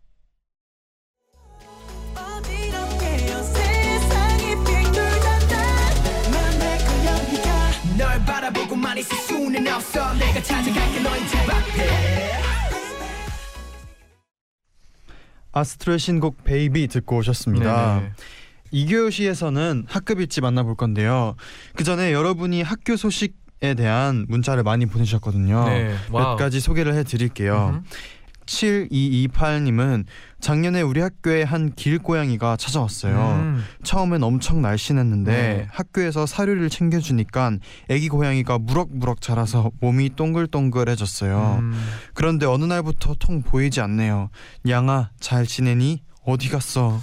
널 8.01 8.19
바라보고만 8.25 8.97
있을 8.97 9.15
수는 9.19 9.69
없어 9.69 10.15
내가 10.15 10.43
찾아갈게 10.43 11.01
너의 11.01 11.29
집 11.29 11.37
앞에 11.41 12.31
아스트로의 15.53 15.99
신곡 15.99 16.43
베이비 16.43 16.89
듣고 16.89 17.19
오셨습니다. 17.19 18.01
네, 18.01 18.13
이교시에서는 18.71 19.85
학급 19.87 20.21
일지 20.21 20.41
만나볼 20.41 20.77
건데요. 20.77 21.35
그 21.75 21.85
전에 21.85 22.15
여러분이 22.15 22.63
학교 22.63 22.97
소식에 22.97 23.75
대한 23.75 24.25
문자를 24.31 24.63
많이 24.63 24.87
보내주셨거든요. 24.87 25.65
네. 25.69 25.95
몇. 26.11 26.37
가지 26.37 26.61
소개를 26.61 26.95
해드릴게요. 26.95 27.69
음흠. 27.75 27.83
7228님은 28.51 30.05
작년에 30.41 30.83
우리 30.83 31.01
학교에 31.01 31.43
한 31.43 31.73
길고양이가 31.75 32.57
찾아왔어요. 32.57 33.41
음. 33.41 33.65
처음엔 33.83 34.23
엄청 34.23 34.63
날씬했는데 34.63 35.33
네. 35.33 35.67
학교에서 35.71 36.27
사료를 36.27 36.69
챙겨주니까 36.71 37.53
애기 37.89 38.09
고양이가 38.09 38.59
무럭무럭 38.59 39.21
자라서 39.21 39.71
몸이 39.81 40.17
동글동글해졌어요. 40.17 41.59
음. 41.61 41.89
그런데 42.15 42.47
어느 42.47 42.65
날부터 42.65 43.15
통 43.19 43.43
보이지 43.43 43.81
않네요. 43.81 44.31
양아 44.69 45.11
잘 45.21 45.47
지내니? 45.47 46.03
어디 46.25 46.49
갔어? 46.49 47.01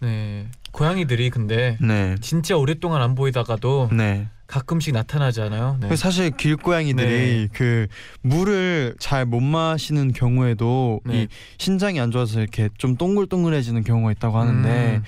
네. 0.00 0.48
고양이들이 0.72 1.30
근데 1.30 1.76
네. 1.80 2.16
진짜 2.20 2.56
오랫동안 2.56 3.02
안 3.02 3.14
보이다가도 3.14 3.90
네. 3.92 4.28
가끔씩 4.46 4.92
나타나잖아요. 4.94 5.78
네. 5.80 5.94
사실 5.96 6.30
길고양이들이 6.30 7.08
네. 7.08 7.48
그 7.52 7.86
물을 8.22 8.94
잘 8.98 9.24
못 9.24 9.40
마시는 9.40 10.12
경우에도 10.12 11.00
네. 11.04 11.22
이 11.22 11.28
신장이 11.58 12.00
안 12.00 12.10
좋아서 12.10 12.40
이렇게 12.40 12.68
좀 12.78 12.96
동글동글해지는 12.96 13.84
경우가 13.84 14.10
있다고 14.12 14.38
하는데 14.38 14.96
음. 14.96 15.02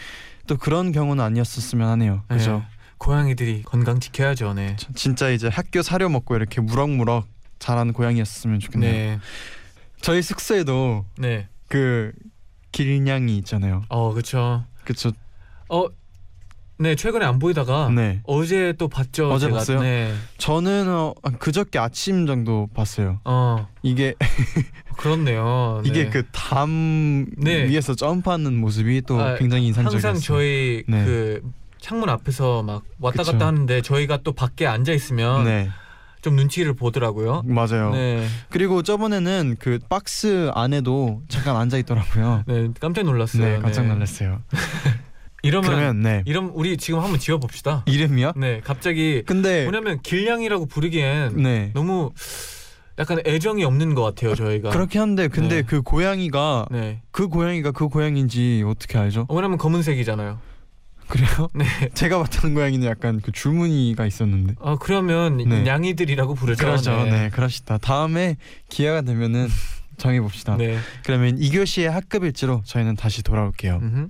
또 0.47 0.57
그런 0.57 0.92
경우는 0.92 1.25
아니었었으면 1.25 1.88
하네요. 1.90 2.23
네. 2.28 2.37
그죠? 2.37 2.62
고양이들이 2.99 3.62
건강 3.64 3.99
지켜야죠. 3.99 4.54
네. 4.54 4.76
저- 4.78 4.92
진짜 4.95 5.28
이제 5.31 5.49
학교 5.49 5.83
사료 5.83 6.09
먹고 6.09 6.37
이렇게 6.37 6.61
무럭무럭 6.61 7.26
자라는 7.59 7.92
고양이였으면 7.95 8.61
좋겠네요. 8.61 8.92
네. 8.92 9.19
저희 10.00 10.23
숙소에도 10.23 11.04
네. 11.19 11.49
그 11.69 12.12
길냥이 12.71 13.37
있잖아요. 13.38 13.83
어, 13.88 14.12
그렇죠. 14.12 14.64
그쵸? 14.85 15.11
어, 15.72 15.86
네 16.78 16.94
최근에 16.94 17.24
안 17.24 17.38
보이다가 17.38 17.88
네. 17.88 18.20
어제 18.24 18.74
또 18.76 18.88
봤죠. 18.88 19.30
어제 19.32 19.46
제가. 19.46 19.58
봤어요? 19.58 19.80
네. 19.80 20.12
저는 20.36 20.86
어, 20.88 21.14
그저께 21.38 21.78
아침 21.78 22.26
정도 22.26 22.68
봤어요. 22.74 23.20
어, 23.24 23.66
이게 23.82 24.14
그렇네요. 24.98 25.80
이게 25.86 26.04
네. 26.04 26.10
그담 26.10 27.26
네. 27.38 27.68
위에서 27.68 27.94
점프하는 27.94 28.54
모습이 28.60 29.02
또 29.06 29.18
아, 29.18 29.36
굉장히 29.36 29.66
인상적이었어요. 29.68 30.10
항상 30.10 30.22
저희 30.22 30.82
네. 30.86 31.04
그 31.04 31.40
창문 31.80 32.10
앞에서 32.10 32.62
막 32.62 32.82
왔다 33.00 33.22
그쵸. 33.22 33.32
갔다 33.32 33.46
하는데 33.46 33.80
저희가 33.80 34.18
또 34.18 34.32
밖에 34.32 34.66
앉아 34.66 34.92
있으면 34.92 35.44
네좀 35.44 36.36
눈치를 36.36 36.74
보더라고요. 36.74 37.42
맞아요. 37.46 37.92
네. 37.92 38.26
그리고 38.50 38.82
저번에는 38.82 39.56
그 39.58 39.78
박스 39.88 40.50
안에도 40.54 41.22
잠깐 41.28 41.56
앉아 41.56 41.78
있더라고요. 41.78 42.44
네, 42.46 42.68
깜짝 42.78 43.04
놀랐어요. 43.04 43.42
네, 43.42 43.58
깜짝 43.60 43.86
놀랐어요. 43.86 44.42
이러면 45.42 45.70
그러면 45.70 46.00
네 46.02 46.22
이럼 46.26 46.52
우리 46.54 46.76
지금 46.76 47.00
한번 47.00 47.18
지어 47.18 47.38
봅시다. 47.38 47.84
이름이요? 47.87 48.32
네, 48.37 48.61
갑자기 48.62 49.22
근데 49.26 49.64
뭐냐면 49.64 50.00
길냥이라고 50.02 50.66
부르기엔 50.66 51.42
네 51.42 51.70
너무 51.75 52.12
약간 52.99 53.20
애정이 53.26 53.64
없는 53.64 53.94
것 53.94 54.02
같아요, 54.02 54.34
저희가. 54.34 54.70
그렇게 54.70 54.99
한데 54.99 55.28
근데 55.28 55.56
네. 55.56 55.62
그 55.62 55.82
고양이가 55.82 56.66
네. 56.70 57.02
그 57.11 57.28
고양이가 57.28 57.72
그 57.72 57.88
고양인지 57.88 58.62
어떻게 58.66 58.99
알죠? 58.99 59.26
어, 59.28 59.34
왜냐면 59.34 59.58
검은색이잖아요. 59.58 60.38
그래요? 61.08 61.49
네. 61.54 61.64
제가 61.94 62.18
봤던 62.18 62.54
고양이는 62.54 62.87
약간 62.87 63.20
그 63.20 63.32
줄무늬가 63.32 64.06
있었는데. 64.06 64.54
아 64.61 64.76
그러면 64.80 65.38
네. 65.38 65.66
양이들이라고 65.66 66.34
부르죠. 66.34 66.64
그렇죠. 66.64 67.04
네. 67.04 67.30
그러시다. 67.30 67.78
다음에 67.78 68.37
기회가 68.68 69.02
되면은 69.02 69.49
정해 69.99 70.20
봅시다. 70.20 70.56
네. 70.56 70.78
그러면 71.04 71.38
2교시의 71.38 71.88
학급 71.88 72.25
일지로 72.25 72.62
저희는 72.64 72.96
다시 72.96 73.22
돌아올게요. 73.22 73.78
음흠. 73.82 74.08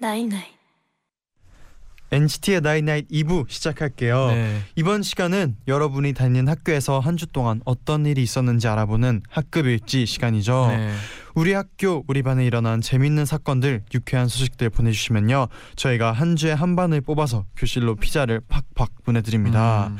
night 0.00 0.22
night 0.22 0.44
NCT의 2.12 2.60
night 2.62 2.85
night 2.85 3.08
2부 3.08 3.44
시작할게요. 3.48 4.28
네. 4.32 4.60
이번 4.74 5.02
시간은 5.02 5.56
여러분이 5.68 6.12
다니는 6.12 6.48
학교에서 6.48 6.98
한 6.98 7.16
주 7.16 7.26
동안 7.28 7.60
어떤 7.64 8.04
일이 8.04 8.20
있었는지 8.22 8.66
알아보는 8.66 9.22
학급 9.28 9.66
일지 9.66 10.06
시간이죠. 10.06 10.66
네. 10.70 10.92
우리 11.36 11.52
학교 11.52 12.02
우리 12.08 12.22
반에 12.24 12.44
일어난 12.44 12.80
재밌는 12.80 13.26
사건들 13.26 13.84
유쾌한 13.94 14.26
소식들 14.26 14.70
보내주시면요 14.70 15.46
저희가 15.76 16.10
한 16.10 16.34
주에 16.34 16.50
한 16.52 16.74
반을 16.74 17.02
뽑아서 17.02 17.44
교실로 17.56 17.94
피자를 17.94 18.40
팍팍 18.48 19.04
보내드립니다 19.04 19.88
음. 19.92 19.96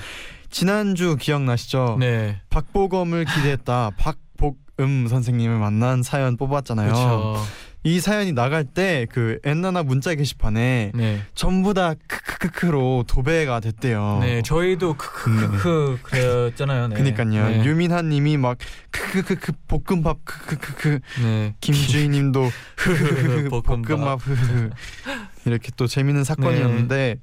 지난주 0.50 1.16
기억나시죠 1.16 1.98
네. 2.00 2.40
박보검을 2.50 3.26
기대했다 3.26 3.92
박복음 3.96 5.06
선생님을 5.06 5.60
만난 5.60 6.02
사연 6.02 6.36
뽑았잖아요 6.36 6.88
그렇죠. 6.92 7.36
이 7.82 7.98
사연이 7.98 8.32
나갈 8.32 8.64
때 8.64 9.06
그 9.10 9.38
엔나나 9.44 9.82
문자 9.82 10.14
게시판에 10.14 10.92
네. 10.94 11.20
전부 11.34 11.72
다 11.74 11.94
크크크크로 12.06 13.04
도배가 13.06 13.60
됐대요 13.60 14.18
네. 14.20 14.42
저희도 14.42 14.94
크크크크 14.94 15.98
그랬잖아요. 16.02 16.88
네. 16.88 16.96
그니까요 16.96 17.48
네. 17.48 17.64
유민하님이 17.64 18.36
막 18.36 18.58
크크크크 18.90 19.52
볶음밥 19.68 20.18
크크크크 20.24 21.00
네. 21.22 21.54
김주희님도 21.60 22.50
볶음밥. 23.64 24.20
이렇게 25.46 25.70
또 25.76 25.86
재밌는 25.86 26.24
사건이었는데 26.24 27.16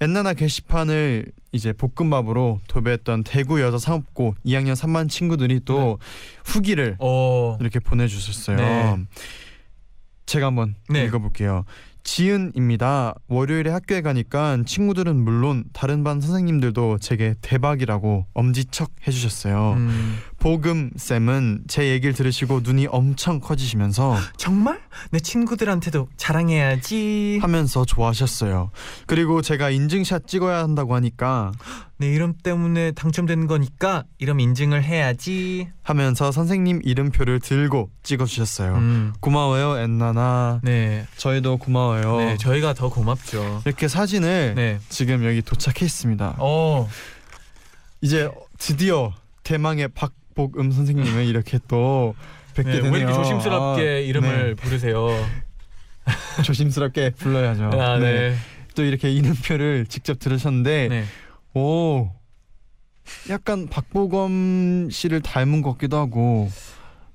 엔나나 0.00 0.34
게시판을 0.34 1.26
이제 1.52 1.72
볶음밥으로 1.72 2.60
도배했던 2.68 3.22
대구 3.24 3.60
여자 3.62 3.78
상업고 3.78 4.34
2학년 4.44 4.74
3반 4.74 5.08
친구들이 5.08 5.60
또 5.64 5.98
후기를 6.44 6.96
어. 6.98 7.56
이렇게 7.60 7.78
보내주셨어요. 7.78 8.98
네. 10.26 10.32
제가 10.32 10.46
한번 10.46 10.74
네. 10.88 11.04
읽어볼게요. 11.04 11.64
지은입니다. 12.04 13.14
월요일에 13.28 13.70
학교에 13.70 14.02
가니까 14.02 14.58
친구들은 14.66 15.16
물론 15.16 15.64
다른 15.72 16.04
반 16.04 16.20
선생님들도 16.20 16.98
제게 16.98 17.34
대박이라고 17.40 18.26
엄지척 18.34 18.90
해주셨어요. 19.06 19.72
음. 19.78 20.18
보금 20.38 20.90
쌤은 20.96 21.64
제 21.68 21.88
얘기를 21.88 22.12
들으시고 22.14 22.60
눈이 22.62 22.88
엄청 22.90 23.40
커지시면서 23.40 24.16
정말 24.36 24.80
내 25.10 25.18
친구들한테도 25.18 26.08
자랑해야지. 26.16 27.38
하면서 27.40 27.84
좋아하셨어요. 27.84 28.70
그리고 29.06 29.40
제가 29.42 29.70
인증샷 29.70 30.26
찍어야 30.26 30.58
한다고 30.58 30.94
하니까 30.94 31.52
내 31.96 32.08
이름 32.08 32.34
때문에 32.42 32.92
당첨된 32.92 33.46
거니까 33.46 34.04
이름 34.18 34.40
인증을 34.40 34.82
해야지. 34.82 35.68
하면서 35.82 36.30
선생님 36.30 36.80
이름표를 36.84 37.40
들고 37.40 37.90
찍어주셨어요. 38.02 38.74
음. 38.74 39.12
고마워요 39.20 39.78
엔나나. 39.78 40.60
네. 40.62 41.06
저희도 41.16 41.56
고마워요. 41.56 42.18
네. 42.18 42.36
저희가 42.36 42.74
더 42.74 42.90
고맙죠. 42.90 43.62
이렇게 43.64 43.88
사진을 43.88 44.54
네. 44.56 44.78
지금 44.90 45.24
여기 45.24 45.40
도착했습니다. 45.40 46.36
어. 46.38 46.88
이제 48.02 48.28
드디어 48.58 49.12
대망의 49.44 49.88
박 49.88 50.12
복음 50.34 50.70
선생님을 50.70 51.24
이렇게 51.26 51.58
또 51.68 52.14
뵙게 52.54 52.70
네, 52.70 52.76
되네요. 52.76 52.92
왜 52.92 52.98
이렇게 53.00 53.14
조심스럽게 53.14 53.82
아, 53.82 53.98
이름을 53.98 54.54
부르세요? 54.56 55.08
네. 55.08 55.26
조심스럽게 56.44 57.10
불러야죠. 57.10 57.70
아, 57.80 57.98
네. 57.98 58.36
또 58.74 58.84
이렇게 58.84 59.10
이름표를 59.10 59.86
직접 59.88 60.18
들으셨는데 60.18 60.88
네. 60.88 61.04
오 61.54 62.10
약간 63.30 63.68
박보검 63.68 64.88
씨를 64.90 65.20
닮은 65.20 65.62
것 65.62 65.72
같기도 65.72 65.98
하고 65.98 66.50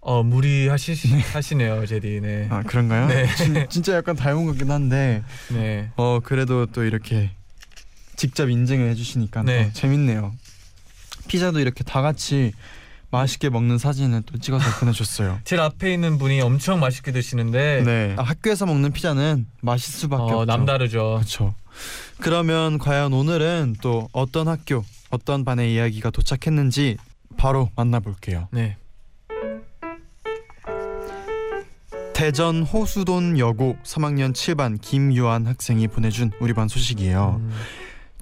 어 0.01 0.23
무리하시 0.23 0.93
하시네요, 1.33 1.85
제디. 1.85 2.21
네. 2.21 2.47
아 2.49 2.63
그런가요? 2.63 3.07
네. 3.07 3.27
진, 3.35 3.67
진짜 3.69 3.95
약간 3.95 4.15
닮은 4.15 4.45
것 4.45 4.51
같긴 4.51 4.71
한데 4.71 5.23
네. 5.51 5.89
어 5.97 6.19
그래도 6.23 6.65
또 6.67 6.83
이렇게 6.83 7.31
직접 8.15 8.49
인증을 8.49 8.89
해주시니까 8.91 9.43
네. 9.43 9.65
또 9.65 9.73
재밌네요. 9.73 10.33
피자도 11.27 11.59
이렇게 11.59 11.83
다 11.83 12.01
같이 12.01 12.53
맛있게 13.11 13.49
먹는 13.49 13.77
사진을 13.77 14.23
또 14.25 14.37
찍어서 14.37 14.79
보내줬어요. 14.79 15.39
제일 15.45 15.61
앞에 15.61 15.93
있는 15.93 16.17
분이 16.17 16.41
엄청 16.41 16.79
맛있게 16.79 17.11
드시는데 17.11 17.83
네. 17.85 18.15
아, 18.17 18.23
학교에서 18.23 18.65
먹는 18.65 18.91
피자는 18.91 19.47
맛있을 19.61 19.99
수밖에 20.01 20.21
어, 20.21 20.37
없죠. 20.39 20.45
남다르죠. 20.45 21.15
그렇죠. 21.15 21.55
그러면 22.19 22.77
과연 22.77 23.13
오늘은 23.13 23.77
또 23.81 24.09
어떤 24.11 24.47
학교, 24.47 24.83
어떤 25.09 25.43
반의 25.45 25.73
이야기가 25.73 26.11
도착했는지 26.11 26.97
바로 27.37 27.69
만나볼게요. 27.75 28.47
네. 28.51 28.77
대전 32.13 32.63
호수돈 32.63 33.39
여고 33.39 33.77
3학년 33.85 34.33
7반 34.33 34.77
김유한 34.81 35.47
학생이 35.47 35.87
보내준 35.87 36.31
우리 36.41 36.51
반 36.53 36.67
소식이에요. 36.67 37.37
음, 37.39 37.51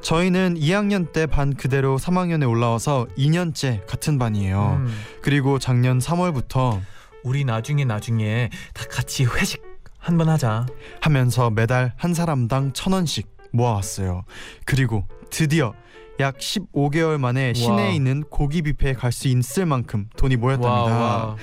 저희는 0.01 0.55
2학년 0.55 1.11
때 1.11 1.25
반 1.25 1.53
그대로 1.55 1.97
3학년에 1.97 2.49
올라와서 2.49 3.07
2년째 3.17 3.85
같은 3.87 4.17
반이에요. 4.19 4.79
음, 4.81 4.93
그리고 5.21 5.59
작년 5.59 5.99
3월부터 5.99 6.79
우리 7.23 7.43
나중에 7.43 7.83
나중에 7.83 8.49
다 8.73 8.85
같이 8.89 9.25
회식 9.25 9.61
한번 9.97 10.29
하자. 10.29 10.65
하면서 11.01 11.49
매달 11.49 11.93
한 11.97 12.13
사람당 12.13 12.73
천 12.73 12.93
원씩 12.93 13.27
모아왔어요. 13.51 14.23
그리고 14.65 15.05
드디어 15.29 15.73
약 16.19 16.37
15개월 16.37 17.17
만에 17.19 17.53
시내에 17.53 17.87
와. 17.87 17.91
있는 17.91 18.23
고기 18.29 18.61
뷔페에 18.61 18.93
갈 18.93 19.11
수 19.11 19.27
있을 19.27 19.65
만큼 19.65 20.07
돈이 20.15 20.35
모였답니다. 20.37 20.71
와, 20.71 21.25
와. 21.25 21.35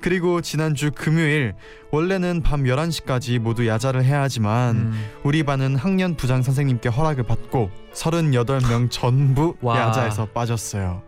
그리고 0.00 0.40
지난주 0.40 0.90
금요일 0.94 1.54
원래는 1.90 2.42
밤 2.42 2.64
11시까지 2.64 3.38
모두 3.38 3.66
야자를 3.66 4.04
해야 4.04 4.22
하지만 4.22 4.76
음, 4.76 5.04
우리 5.24 5.42
반은 5.42 5.76
학년 5.76 6.16
부장 6.16 6.42
선생님께 6.42 6.88
허락을 6.88 7.24
받고 7.24 7.70
38명 7.92 8.90
전부 8.90 9.56
와. 9.60 9.78
야자에서 9.78 10.26
빠졌어요. 10.26 11.02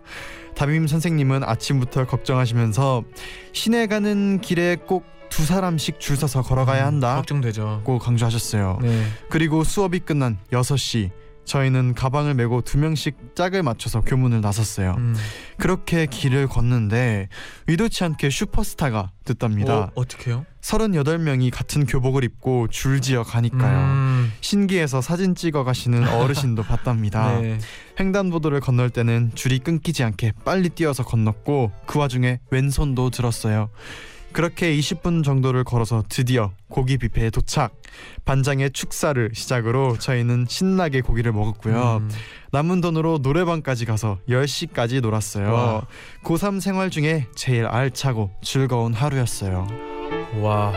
담임 0.55 0.87
선생님은 0.87 1.44
아침부터 1.44 2.07
걱정하시면서 2.07 3.05
시내 3.52 3.87
가는 3.87 4.40
길에 4.40 4.76
꼭 4.76 5.12
두 5.33 5.46
사람씩 5.46 5.98
줄 5.98 6.14
서서 6.18 6.42
걸어가야 6.42 6.85
한다. 6.85 7.16
걱정되죠. 7.16 7.81
고 7.85 7.98
강조하셨어요. 7.98 8.81
네. 8.83 9.07
그리고 9.31 9.64
수업이 9.64 10.00
끝난 10.00 10.37
6시 10.52 11.11
저희는 11.44 11.94
가방을 11.94 12.35
메고 12.35 12.61
두 12.61 12.78
명씩 12.78 13.35
짝을 13.35 13.62
맞춰서 13.62 14.00
교문을 14.00 14.40
나섰어요. 14.40 14.94
음. 14.98 15.14
그렇게 15.59 16.07
길을 16.07 16.46
걷는데 16.48 17.28
의도치 17.66 18.05
않게 18.05 18.31
슈퍼스타가 18.31 19.11
듣답니다. 19.24 19.74
어, 19.78 19.90
어떻게요? 19.94 20.46
38명이 20.61 21.50
같은 21.52 21.87
교복을 21.87 22.24
입고 22.24 22.68
줄지어 22.68 23.24
가니까요. 23.24 23.78
음, 23.78 24.33
신기해서 24.40 25.00
사진 25.00 25.35
찍어 25.35 25.64
가시는 25.64 26.07
어르신도 26.09 26.62
봤답니다. 26.62 27.38
네. 27.42 27.59
횡단보도를 27.98 28.61
건널 28.61 28.90
때는 28.90 29.33
줄이 29.35 29.59
끊기지 29.59 30.05
않게 30.05 30.33
빨리 30.44 30.68
뛰어서 30.68 31.05
건넜고 31.05 31.72
그 31.87 31.98
와중에 31.98 32.38
왼손도 32.50 33.11
들었어요. 33.11 33.70
그렇게 34.33 34.75
20분 34.77 35.23
정도를 35.25 35.64
걸어서 35.64 36.03
드디어 36.09 36.53
고기 36.68 36.97
뷔페에 36.99 37.31
도착. 37.31 37.75
반장의 38.25 38.71
축사를 38.73 39.31
시작으로 39.35 39.99
저희는 39.99 40.47
신나게 40.49 41.03
고기를 41.03 41.33
먹었고요. 41.33 41.99
음, 42.01 42.11
남은 42.53 42.81
돈으로 42.81 43.18
노래방까지 43.18 43.85
가서 43.85 44.18
10시까지 44.29 45.01
놀았어요. 45.01 45.53
와. 45.53 45.87
고3 46.25 46.61
생활 46.61 46.90
중에 46.90 47.27
제일 47.35 47.66
알차고 47.66 48.31
즐거운 48.42 48.95
하루였어요. 48.95 49.66
와. 50.40 50.73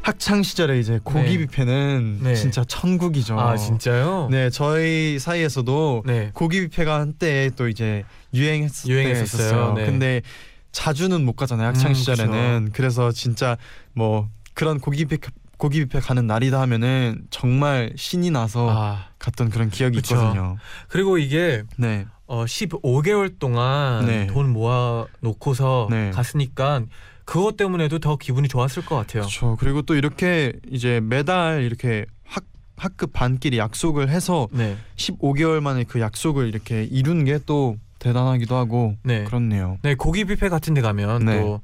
학창 0.00 0.42
시절에 0.42 0.78
이제 0.78 0.98
고기 1.04 1.36
네. 1.36 1.46
뷔페는 1.46 2.20
네. 2.22 2.34
진짜 2.34 2.64
천국이죠. 2.64 3.38
아 3.38 3.58
진짜요? 3.58 4.28
네, 4.30 4.48
저희 4.48 5.18
사이에서도 5.18 6.04
네. 6.06 6.30
고기 6.32 6.62
뷔페가 6.62 6.98
한때 6.98 7.50
또 7.56 7.68
이제 7.68 8.04
유행했을 8.32 8.88
유행했었어요. 8.90 9.50
때였어요. 9.50 9.74
네. 9.74 9.84
근데 9.84 10.22
자주는 10.72 11.24
못 11.24 11.34
가잖아요. 11.34 11.68
학창 11.68 11.90
음, 11.90 11.94
시절에는. 11.94 12.70
그래서 12.72 13.12
진짜 13.12 13.56
뭐 13.94 14.28
그런 14.54 14.78
고기 14.78 15.04
뷔페 15.04 15.28
고기 15.56 15.80
뷔페 15.80 16.00
가는 16.00 16.26
날이다 16.26 16.60
하면은 16.62 17.26
정말 17.30 17.92
신이 17.96 18.30
나서 18.30 18.68
아 18.70 19.08
갔던 19.18 19.50
그런 19.50 19.70
기억이 19.70 19.96
그쵸. 19.96 20.14
있거든요. 20.14 20.56
그리고 20.88 21.18
이게 21.18 21.64
네. 21.76 22.06
어 22.26 22.44
15개월 22.44 23.38
동안 23.38 24.06
네. 24.06 24.26
돈 24.28 24.52
모아 24.52 25.06
놓고서 25.20 25.88
네. 25.90 26.10
갔으니까 26.10 26.82
그것 27.24 27.56
때문에도 27.56 27.98
더 27.98 28.16
기분이 28.16 28.48
좋았을 28.48 28.84
것 28.86 28.96
같아요. 28.96 29.22
그렇죠. 29.22 29.56
그리고 29.58 29.82
또 29.82 29.94
이렇게 29.94 30.52
이제 30.70 31.00
매달 31.00 31.62
이렇게 31.62 32.06
학 32.24 32.44
학급 32.76 33.12
반끼리 33.12 33.58
약속을 33.58 34.08
해서 34.08 34.48
네, 34.52 34.76
15개월 34.96 35.60
만에 35.60 35.84
그 35.84 36.00
약속을 36.00 36.46
이렇게 36.48 36.84
이룬 36.84 37.24
게또 37.24 37.76
대단하기도 37.98 38.54
하고 38.56 38.94
네, 39.02 39.24
그렇네요. 39.24 39.78
네 39.82 39.94
고기 39.94 40.24
뷔페 40.24 40.48
같은데 40.48 40.80
가면 40.80 41.24
네. 41.24 41.40
또 41.40 41.60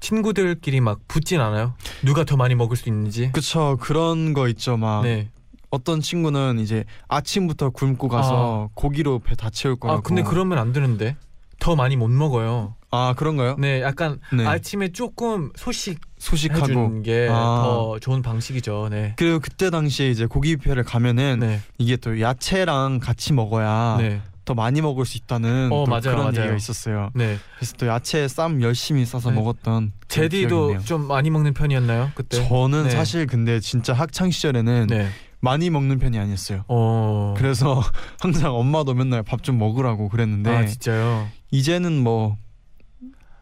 친구들끼리 0.00 0.80
막 0.80 1.00
붙진 1.08 1.40
않아요. 1.40 1.74
누가 2.04 2.24
더 2.24 2.36
많이 2.36 2.54
먹을 2.54 2.76
수 2.76 2.88
있는지. 2.88 3.30
그쵸 3.32 3.76
그런 3.80 4.32
거 4.32 4.48
있죠 4.48 4.76
막 4.76 5.02
네. 5.02 5.28
어떤 5.70 6.00
친구는 6.00 6.58
이제 6.60 6.84
아침부터 7.08 7.70
굶고 7.70 8.08
가서 8.08 8.70
고기로 8.74 9.18
배 9.20 9.34
다 9.34 9.50
채울 9.50 9.76
거라고 9.76 9.98
아 9.98 10.02
근데 10.02 10.22
그러면 10.22 10.58
안 10.58 10.72
되는데 10.72 11.16
더 11.60 11.74
많이 11.76 11.96
못 11.96 12.08
먹어요. 12.08 12.74
아 12.90 13.12
그런가요? 13.18 13.56
네, 13.58 13.82
약간 13.82 14.18
네. 14.32 14.46
아침에 14.46 14.88
조금 14.92 15.50
소식 15.56 16.00
소식하고 16.18 16.62
해주는 16.64 17.02
게더 17.02 17.96
아. 17.96 17.98
좋은 18.00 18.22
방식이죠. 18.22 18.88
네. 18.90 19.14
그리고 19.18 19.40
그때 19.40 19.68
당시에 19.68 20.08
이제 20.08 20.24
고기 20.24 20.56
뷔페를 20.56 20.84
가면은 20.84 21.40
네. 21.40 21.60
이게 21.76 21.96
또 21.96 22.18
야채랑 22.20 23.00
같이 23.00 23.34
먹어야 23.34 23.96
네. 23.98 24.22
더 24.48 24.54
많이 24.54 24.80
먹을 24.80 25.04
수 25.04 25.18
있다는 25.18 25.66
어, 25.70 25.84
또 25.84 25.90
맞아요, 25.90 26.00
그런 26.02 26.16
맞아요. 26.20 26.40
얘기가 26.40 26.54
있었어요. 26.56 27.10
네. 27.14 27.36
그래서 27.58 27.74
또 27.76 27.86
야채 27.86 28.26
쌈 28.28 28.62
열심히 28.62 29.04
싸서 29.04 29.28
네. 29.28 29.36
먹었던 29.36 29.92
제디도. 30.08 30.78
좀 30.84 31.06
많이 31.06 31.28
먹는 31.28 31.52
편이었나요? 31.52 32.12
그때? 32.14 32.48
저는 32.48 32.84
네. 32.84 32.90
사실 32.90 33.26
근데 33.26 33.60
진짜 33.60 33.92
학창 33.92 34.30
시절에는 34.30 34.86
네. 34.88 35.10
많이 35.40 35.68
먹는 35.68 35.98
편이 35.98 36.18
아니었어요. 36.18 36.64
어. 36.66 37.34
그래서 37.36 37.82
항상 38.20 38.54
엄마도 38.54 38.94
맨날 38.94 39.22
밥 39.22 39.42
좀 39.42 39.58
먹으라고 39.58 40.08
그랬는데 40.08 40.50
아, 40.50 40.64
진짜요? 40.64 41.28
이제는 41.50 42.02
뭐 42.02 42.38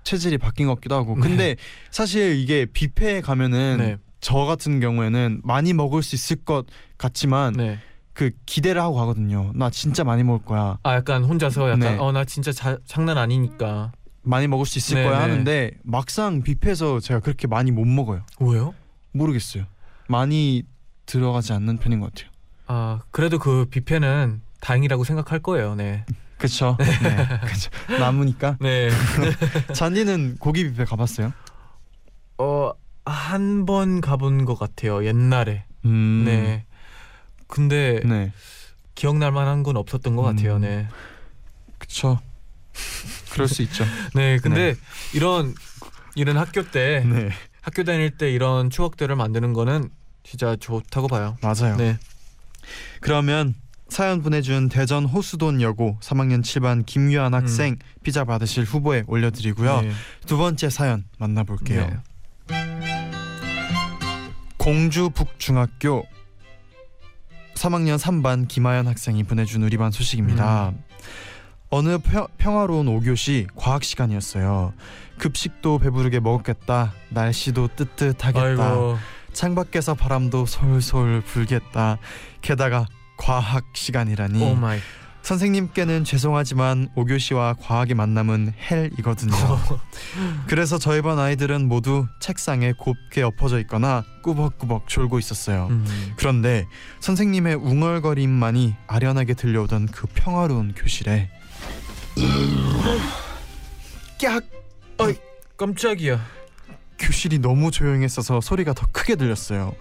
체질이 0.03 0.38
바뀐 0.38 0.66
것 0.66 0.75
같기도 0.75 0.97
하고 0.97 1.14
네. 1.14 1.21
근데 1.21 1.57
사실 1.92 2.35
이게 2.37 2.66
뷔페에 2.66 3.21
가면은 3.21 3.77
네. 3.79 3.97
저 4.21 4.38
같은 4.38 4.81
경우에는 4.81 5.42
많이 5.45 5.73
먹을 5.73 6.03
수 6.03 6.16
있을 6.16 6.37
것 6.45 6.66
같지만 6.99 7.53
네. 7.53 7.79
그 8.17 8.31
기대를 8.47 8.81
하고 8.81 8.95
가거든요. 8.97 9.53
나 9.55 9.69
진짜 9.69 10.03
많이 10.03 10.25
먹을 10.25 10.43
거야. 10.43 10.79
아, 10.83 10.95
약간 10.95 11.23
혼자서 11.23 11.67
약간 11.69 11.81
네. 11.81 11.97
어나 11.99 12.25
진짜 12.25 12.51
자, 12.51 12.79
장난 12.87 13.19
아니니까. 13.19 13.93
많이 14.23 14.49
먹을 14.49 14.65
수 14.65 14.79
있을 14.79 14.97
네, 14.97 15.05
거야 15.05 15.19
네. 15.19 15.23
하는데 15.31 15.71
막상 15.85 16.41
뷔페에서 16.43 16.99
제가 17.01 17.21
그렇게 17.21 17.47
많이 17.47 17.71
못 17.71 17.85
먹어요. 17.85 18.23
왜요? 18.41 18.73
모르겠어요. 19.13 19.65
많이 20.09 20.63
들어가지 21.05 21.53
않는 21.53 21.77
편인 21.77 22.01
것 22.01 22.13
같아요. 22.15 22.31
아, 22.69 23.01
그래도 23.11 23.39
그 23.39 23.67
뷔페는 23.71 24.41
다행이라고 24.61 25.05
생각할 25.05 25.41
거예요. 25.41 25.75
네. 25.75 26.07
그렇죠. 26.39 26.79
네. 26.81 26.87
그쵸. 27.47 27.71
남으니까. 27.99 28.57
네. 28.61 28.89
잔디는 29.75 30.39
고기 30.39 30.65
뷔페 30.65 30.87
가봤어요? 30.87 31.33
어, 32.39 32.73
한 33.05 33.67
번 33.67 34.01
가본 34.01 34.47
것 34.47 34.59
같아요. 34.59 35.05
옛날에. 35.05 35.65
음. 35.85 36.23
네. 36.25 36.65
근데 37.47 38.01
네. 38.05 38.33
기억날 38.95 39.33
만한 39.33 39.63
건 39.63 39.77
없었던 39.77 40.17
것 40.17 40.29
음. 40.29 40.37
같아요. 40.37 40.59
네. 40.59 40.89
그쵸. 41.79 42.19
그럴 43.31 43.49
수 43.49 43.63
있죠. 43.63 43.85
네, 44.15 44.39
근데 44.39 44.75
이런 45.15 45.55
이런 46.15 46.37
학교 46.37 46.71
때 46.71 47.05
네. 47.07 47.31
학교 47.61 47.85
다닐 47.85 48.17
때 48.17 48.31
이런 48.31 48.71
추억들을 48.71 49.15
만드는 49.15 49.53
거는 49.53 49.91
진짜 50.23 50.57
좋다고 50.57 51.09
봐요. 51.09 51.37
맞아요. 51.43 51.77
네. 51.77 51.99
그러면 53.01 53.55
사연 53.89 54.23
보내준 54.23 54.69
대전 54.69 55.05
호수돈 55.05 55.63
여고 55.63 55.99
3학년 56.01 56.43
7반 56.43 56.85
김유한 56.85 57.35
학생 57.35 57.77
피자 58.03 58.25
받으실 58.25 58.65
후보에 58.65 59.05
올려드리고요. 59.07 59.83
네. 59.83 59.93
두 60.27 60.37
번째 60.37 60.71
사연 60.71 61.05
만나볼게요. 61.19 61.87
네. 61.87 61.97
공주 64.57 65.11
북중학교 65.11 66.07
3학년 67.57 67.99
3반 67.99 68.47
김하연 68.47 68.87
학생이 68.87 69.25
보내준 69.25 69.62
우리 69.62 69.77
반 69.77 69.90
소식입니다. 69.90 70.69
음. 70.69 70.83
어느 71.71 71.99
평, 71.99 72.29
평화로운 72.38 72.87
5교시 72.87 73.49
과학 73.57 73.83
시간이었어요. 73.83 74.73
급식도 75.19 75.79
배부르게 75.79 76.21
먹었겠다. 76.21 76.92
날씨도 77.11 77.71
뜨뜻하겠다. 77.75 78.45
아이고. 78.45 78.99
창밖에서 79.33 79.95
바람도 79.95 80.47
솔솔 80.47 81.23
불겠다. 81.23 81.99
게다가 82.40 82.87
과학 83.16 83.64
시간이라니. 83.75 84.38
선생님께는 85.27 86.05
죄송하지만 86.05 86.89
5교시와 86.95 87.57
과학의 87.61 87.97
만남은 87.97 88.53
헬이거든요. 88.71 89.35
그래서 90.47 90.79
저희 90.79 91.03
반 91.03 91.19
아이들은 91.19 91.67
모두 91.67 92.07
책상에 92.21 92.73
곱게 92.73 93.23
엎어져 93.23 93.59
있거나 93.62 94.05
꾸벅꾸벅 94.23 94.87
졸고 94.87 95.19
있었어요. 95.19 95.67
음. 95.71 95.85
그런데 96.17 96.69
선생님의 97.01 97.57
웅얼거림만이 97.57 98.77
아련하게 98.87 99.35
들려오던 99.35 99.87
그 99.87 100.07
평화로운 100.15 100.75
교실에 100.77 101.29
깍 104.21 104.45
깜짝이야. 105.57 106.25
교실이 107.01 107.41
너무 107.41 107.73
조용했어서 107.73 108.41
소리가 108.41 108.75
더 108.75 108.87
크게 108.93 109.17
들렸어요. 109.17 109.75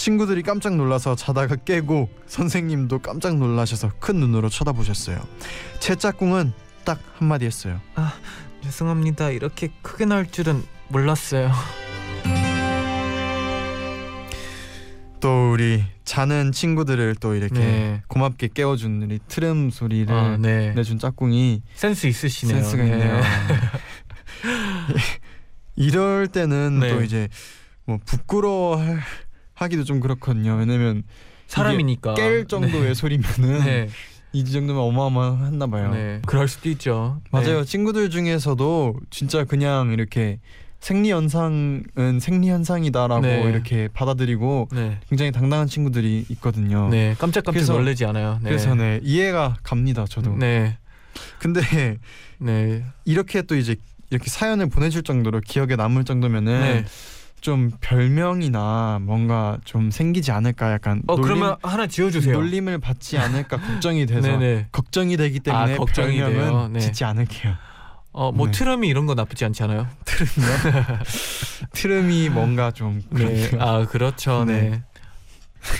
친구들이 0.00 0.42
깜짝 0.42 0.76
놀라서 0.76 1.14
자다가 1.14 1.56
깨고 1.56 2.08
선생님도 2.26 3.00
깜짝 3.00 3.36
놀라셔서 3.36 3.90
큰 4.00 4.16
눈으로 4.16 4.48
쳐다보셨어요. 4.48 5.20
제 5.78 5.94
짝꿍은 5.94 6.54
딱 6.86 6.98
한마디 7.18 7.44
했어요. 7.44 7.78
죄송합니다. 8.62 9.28
이렇게 9.28 9.68
크게 9.82 10.06
나올 10.06 10.26
줄은 10.26 10.64
몰랐어요. 10.88 11.52
또 15.20 15.52
우리 15.52 15.84
자는 16.04 16.50
친구들을 16.50 17.16
또 17.16 17.34
이렇게 17.34 17.58
네. 17.58 18.02
고맙게 18.08 18.48
깨워준 18.54 19.02
우리 19.02 19.18
트름 19.28 19.68
소리를 19.68 20.14
아, 20.14 20.38
네. 20.38 20.72
내준 20.72 20.98
짝꿍이 20.98 21.60
센스 21.74 22.06
있으시네요. 22.06 22.62
센스가 22.62 22.84
네. 22.84 22.90
있네요. 22.92 23.20
이럴 25.76 26.26
때는 26.26 26.80
네. 26.80 26.88
또 26.88 27.02
이제 27.02 27.28
뭐 27.84 27.98
부끄러워 28.02 28.78
하기도 29.60 29.84
좀 29.84 30.00
그렇거든요. 30.00 30.54
왜냐면 30.56 31.02
사람이니까. 31.46 32.14
깰 32.14 32.48
정도의 32.48 32.94
소리면은 32.94 33.64
네. 33.64 33.88
이 34.32 34.44
정도면 34.44 34.82
어마어마했나 34.82 35.66
봐요. 35.66 35.92
네. 35.92 36.20
그럴 36.26 36.48
수도 36.48 36.68
있죠. 36.70 37.20
맞아요. 37.30 37.60
네. 37.60 37.64
친구들 37.64 38.08
중에서도 38.10 38.94
진짜 39.10 39.44
그냥 39.44 39.92
이렇게 39.92 40.38
생리 40.78 41.10
현상은 41.10 41.84
생리 42.20 42.48
현상이다라고 42.48 43.20
네. 43.20 43.42
이렇게 43.42 43.88
받아들이고 43.92 44.68
네. 44.72 44.98
굉장히 45.10 45.30
당당한 45.30 45.66
친구들이 45.66 46.24
있거든요. 46.30 46.88
네. 46.88 47.14
깜짝깜짝 47.18 47.52
그래서- 47.52 47.72
놀라지 47.74 48.06
않아요. 48.06 48.38
네. 48.42 48.48
그래서 48.48 48.74
네 48.74 48.98
이해가 49.02 49.58
갑니다. 49.62 50.06
저도. 50.08 50.36
네. 50.36 50.78
근데 51.38 51.60
네. 52.38 52.82
이렇게 53.04 53.42
또 53.42 53.56
이제 53.56 53.76
이렇게 54.08 54.30
사연을 54.30 54.70
보내줄 54.70 55.02
정도로 55.02 55.40
기억에 55.40 55.76
남을 55.76 56.04
정도면은 56.04 56.60
네. 56.60 56.84
좀 57.40 57.70
별명이나 57.80 58.98
뭔가 59.02 59.58
좀 59.64 59.90
생기지 59.90 60.30
않을까 60.30 60.72
약간 60.72 61.02
어 61.06 61.16
놀림, 61.16 61.22
그러면 61.22 61.56
하나 61.62 61.86
지어 61.86 62.10
주세요. 62.10 62.34
놀림을 62.34 62.78
받지 62.78 63.16
않을까 63.18 63.56
걱정이 63.60 64.06
돼서 64.06 64.28
네네. 64.28 64.68
걱정이 64.72 65.16
되기 65.16 65.40
때문에 65.40 65.74
아, 65.74 65.76
걱정이 65.76 66.18
별명은. 66.18 66.72
네. 66.74 66.80
짓지 66.80 67.04
않을게요. 67.04 67.54
어뭐 68.12 68.46
네. 68.46 68.50
트럼이 68.52 68.88
이런 68.88 69.06
거 69.06 69.14
나쁘지 69.14 69.44
않지 69.44 69.62
않아요? 69.62 69.86
트름이 71.72 72.28
뭔가 72.30 72.70
좀 72.70 73.02
네. 73.10 73.50
아 73.58 73.86
그렇죠. 73.86 74.44
네. 74.44 74.70
네. 74.70 74.82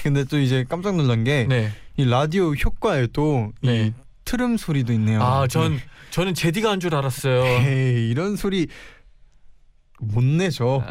근데 0.03 0.25
또 0.25 0.39
이제 0.39 0.65
깜짝 0.69 0.97
놀란 0.97 1.25
게이 1.25 1.47
네. 1.49 1.73
라디오 1.99 2.53
효과에도 2.53 3.53
이 3.63 3.67
네. 3.67 3.93
트름 4.25 4.57
소리도 4.57 4.93
있네요. 4.95 5.23
아전 5.23 5.81
저는 6.11 6.35
제디가 6.35 6.71
한 6.71 6.81
줄 6.81 6.95
알았어요. 6.95 7.45
에이, 7.45 8.11
이런 8.11 8.37
소리 8.37 8.69
못 10.01 10.25
내죠. 10.25 10.83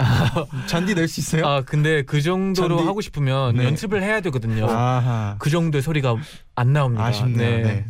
잔디 0.68 0.94
낼 0.96 1.08
수 1.08 1.20
있어요? 1.20 1.46
아 1.46 1.62
근데 1.62 2.04
그 2.04 2.22
정도로 2.22 2.78
잔디- 2.78 2.88
하고 2.88 3.02
싶으면 3.02 3.56
네. 3.56 3.66
연습을 3.66 4.04
해야 4.04 4.22
되거든요. 4.22 4.68
아하. 4.70 5.36
그 5.40 5.50
정도의 5.50 5.82
소리가 5.82 6.16
안 6.56 6.74
나옵니다. 6.74 7.04
아쉽네요. 7.06 7.66
네. 7.68 7.86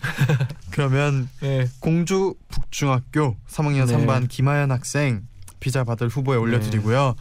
그러면 0.72 1.28
네. 1.40 1.68
공주 1.78 2.34
북중학교 2.48 3.36
3학년 3.48 3.86
네. 3.86 3.96
3반 3.96 4.28
김하연 4.28 4.70
학생 4.72 5.22
비자 5.60 5.84
받을 5.84 6.08
후보에 6.08 6.36
올려드리고요. 6.36 7.14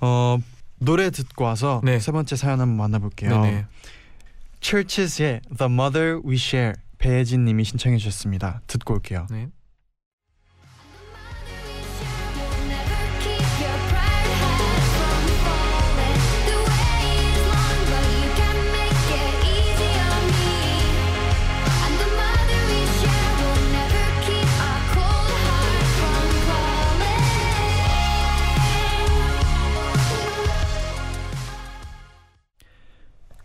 어 0.00 0.38
노래 0.78 1.10
듣고 1.10 1.44
와서 1.44 1.80
네. 1.84 1.98
세 2.00 2.10
번째 2.12 2.34
사연 2.36 2.60
한번 2.60 2.76
만나볼게요. 2.76 3.40
네네. 3.42 3.66
Churches의 4.60 5.40
The 5.56 5.72
Mother 5.72 6.20
We 6.26 6.34
Share 6.36 6.74
배혜진님이 6.98 7.64
신청해 7.64 7.96
주셨습니다. 7.98 8.60
듣고 8.66 8.94
올게요. 8.94 9.26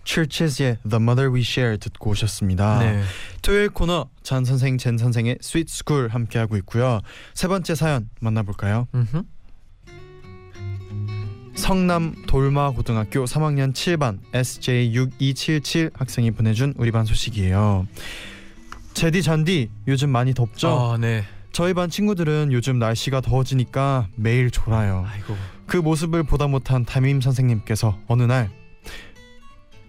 CHVRCHES의 0.08 0.78
The 0.90 1.02
Mother 1.02 1.34
We 1.34 1.42
Share 1.42 1.78
듣고 1.78 2.12
오셨습니다. 2.12 2.80
네. 2.80 3.04
토요일 3.42 3.70
코너 3.70 4.10
쟌 4.24 4.46
선생 4.46 4.78
잰 4.78 4.98
선생의 4.98 5.38
sweet 5.42 5.70
school 5.70 6.08
함께 6.08 6.40
하고 6.40 6.56
있고요. 6.58 7.02
세 7.34 7.48
번째 7.48 7.76
사연 7.76 8.10
만나볼까요? 8.22 8.88
음흠. 8.96 9.24
성남 11.56 12.24
돌마 12.28 12.72
고등학교 12.72 13.26
3학년 13.26 13.74
7반 13.74 14.20
SJ6277 14.32 15.92
학생이 15.94 16.32
보내준 16.32 16.74
우리 16.78 16.92
반 16.92 17.04
소식이에요. 17.04 17.88
잰디 18.94 19.22
쟌디 19.22 19.70
요즘 19.88 20.10
많이 20.10 20.34
덥죠? 20.34 20.94
아, 20.94 20.98
네. 20.98 21.24
저희 21.52 21.74
반 21.74 21.90
친구들은 21.90 22.50
요즘 22.52 22.80
날씨가 22.80 23.22
더워지니까 23.22 24.08
매일 24.16 24.52
졸아요. 24.52 25.06
아이고. 25.12 25.36
그 25.66 25.78
모습을 25.78 26.24
보다 26.24 26.48
못한 26.48 26.86
담임 26.86 27.20
선생님께서 27.20 28.00
어느 28.08 28.24
날 28.24 28.50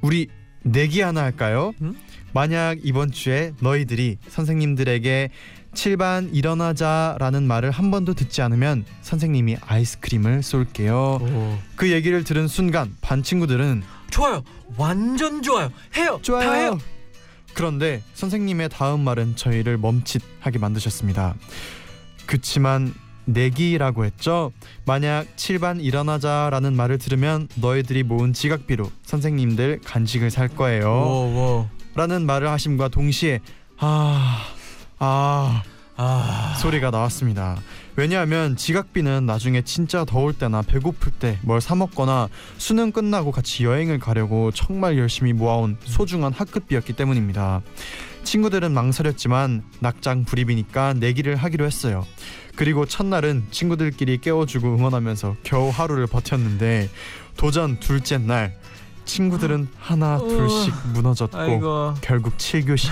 우리 0.00 0.28
내기 0.62 1.00
하나 1.00 1.22
할까요? 1.22 1.72
음? 1.80 1.94
만약 2.32 2.78
이번 2.82 3.10
주에 3.10 3.52
너희들이 3.60 4.18
선생님들에게 4.28 5.30
7반 5.74 6.34
일어나자라는 6.34 7.44
말을 7.44 7.70
한 7.70 7.90
번도 7.90 8.14
듣지 8.14 8.42
않으면 8.42 8.84
선생님이 9.02 9.56
아이스크림을 9.60 10.42
쏠게요. 10.42 11.18
오. 11.20 11.58
그 11.76 11.90
얘기를 11.90 12.24
들은 12.24 12.48
순간 12.48 12.94
반 13.00 13.22
친구들은 13.22 13.82
좋아요. 14.10 14.42
완전 14.76 15.42
좋아요. 15.42 15.70
해요. 15.96 16.20
다 16.24 16.52
해요. 16.52 16.78
그런데 17.54 18.02
선생님의 18.14 18.68
다음 18.70 19.00
말은 19.00 19.36
저희를 19.36 19.78
멈칫하게 19.78 20.58
만드셨습니다. 20.58 21.34
그치만 22.26 22.92
내기라고 23.28 24.04
했죠. 24.04 24.52
만약 24.84 25.26
7반 25.36 25.82
일어나자라는 25.82 26.74
말을 26.74 26.98
들으면 26.98 27.48
너희들이 27.56 28.02
모은 28.02 28.32
지각비로 28.32 28.90
선생님들 29.04 29.80
간식을 29.84 30.30
살 30.30 30.48
거예요. 30.48 30.88
오, 30.88 31.68
오. 31.68 31.68
라는 31.94 32.26
말을 32.26 32.48
하심과 32.48 32.88
동시에 32.88 33.40
아, 33.78 34.44
아 34.98 35.62
아. 35.96 36.54
소리가 36.60 36.90
나왔습니다. 36.90 37.56
왜냐하면 37.96 38.54
지각비는 38.56 39.26
나중에 39.26 39.62
진짜 39.62 40.04
더울 40.04 40.32
때나 40.32 40.62
배고플 40.62 41.10
때 41.18 41.38
뭘 41.44 41.60
사 41.60 41.74
먹거나 41.74 42.28
수능 42.56 42.92
끝나고 42.92 43.32
같이 43.32 43.64
여행을 43.64 43.98
가려고 43.98 44.52
정말 44.52 44.96
열심히 44.96 45.32
모아온 45.32 45.76
소중한 45.84 46.32
학급비였기 46.32 46.92
때문입니다. 46.92 47.62
친구들은 48.32 48.72
망설였지만 48.72 49.62
낙장 49.80 50.26
불입이니까 50.26 50.92
내기를 50.92 51.34
하기로 51.34 51.64
했어요. 51.64 52.04
그리고 52.56 52.84
첫날은 52.84 53.44
친구들끼리 53.50 54.18
깨워주고 54.18 54.74
응원하면서 54.74 55.36
겨우 55.44 55.70
하루를 55.70 56.06
버텼는데 56.06 56.90
도전 57.38 57.80
둘째 57.80 58.18
날 58.18 58.54
친구들은 59.06 59.68
하나 59.78 60.18
둘씩 60.18 60.74
무너졌고 60.92 61.38
아이고. 61.38 61.94
결국 62.02 62.36
7교시 62.36 62.90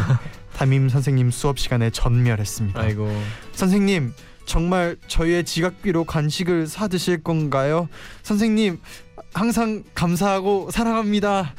담임 0.56 0.88
선생님 0.88 1.30
수업 1.30 1.58
시간에 1.58 1.90
전멸했습니다. 1.90 2.80
아이고. 2.80 3.06
선생님 3.52 4.14
정말 4.46 4.96
저희의 5.06 5.44
지각비로 5.44 6.04
간식을 6.04 6.66
사 6.66 6.88
드실 6.88 7.22
건가요? 7.22 7.90
선생님 8.22 8.80
항상 9.34 9.84
감사하고 9.94 10.70
사랑합니다. 10.70 11.52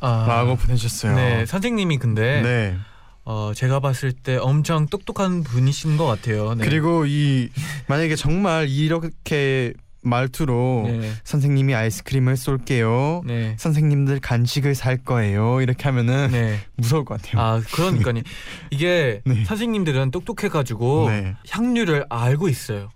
아. 0.00 0.24
라고 0.26 0.56
보내주셨어요. 0.56 1.14
네, 1.14 1.46
선생님이 1.46 1.98
근데 1.98 2.42
네. 2.42 2.76
어, 3.24 3.52
제가 3.54 3.80
봤을 3.80 4.12
때 4.12 4.36
엄청 4.36 4.86
똑똑한 4.86 5.42
분이신 5.42 5.96
것 5.96 6.06
같아요. 6.06 6.54
네. 6.54 6.64
그리고 6.64 7.04
이 7.06 7.50
만약에 7.86 8.16
정말 8.16 8.68
이렇게 8.68 9.74
말투로 10.02 10.84
네. 10.86 11.12
선생님이 11.24 11.74
아이스크림을 11.74 12.36
쏠게요. 12.36 13.22
네. 13.26 13.54
선생님들 13.58 14.20
간식을 14.20 14.74
살 14.74 14.96
거예요. 14.96 15.60
이렇게 15.60 15.84
하면은 15.84 16.30
네. 16.32 16.58
무서울 16.76 17.04
것 17.04 17.20
같아요. 17.20 17.40
아, 17.40 17.60
그러니까요. 17.72 18.22
이게 18.70 19.20
네. 19.24 19.44
선생님들은 19.44 20.10
똑똑해가지고 20.10 21.10
네. 21.10 21.36
확률을 21.50 22.06
알고 22.08 22.48
있어요. 22.48 22.88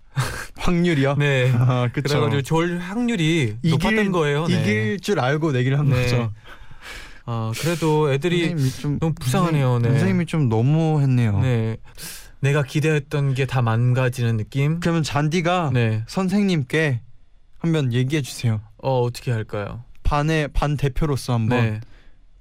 확률이요? 0.56 1.16
네. 1.18 1.52
아. 1.54 1.88
그래가지고 1.92 2.42
졸 2.42 2.78
확률이 2.78 3.56
높았던 3.62 4.12
거예요. 4.12 4.46
네. 4.46 4.60
이길 4.60 5.00
줄 5.00 5.20
알고 5.20 5.52
내기를 5.52 5.78
한 5.78 5.90
네. 5.90 6.02
거죠. 6.02 6.32
아, 7.26 7.52
그래도 7.58 8.12
애들이 8.12 8.54
좀 8.72 8.98
너무 8.98 9.14
불쌍하네요. 9.14 9.78
네. 9.78 9.88
선생님이 9.90 10.26
좀 10.26 10.48
너무했네요. 10.48 11.40
네. 11.40 11.76
내가 12.40 12.62
기대했던 12.62 13.34
게 13.34 13.46
다 13.46 13.62
망가지는 13.62 14.36
느낌. 14.36 14.80
그러면 14.80 15.02
잔디가 15.02 15.70
네. 15.72 16.04
선생님께 16.06 17.00
한번 17.58 17.92
얘기해 17.94 18.20
주세요. 18.20 18.60
어 18.82 19.00
어떻게 19.00 19.32
할까요? 19.32 19.84
반의 20.02 20.48
반 20.48 20.76
대표로서 20.76 21.32
한번 21.32 21.58
네. 21.58 21.80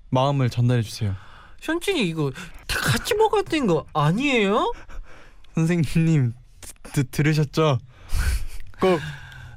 마음을 0.09 0.49
전달해 0.49 0.81
주세요. 0.81 1.15
현진이 1.61 2.05
이거 2.09 2.29
다 2.67 2.77
같이 2.79 3.13
되는 3.47 3.67
거 3.67 3.85
아니에요? 3.93 4.73
선생님 5.55 6.33
드, 6.91 7.03
들으셨죠? 7.09 7.77
꼭 8.81 8.99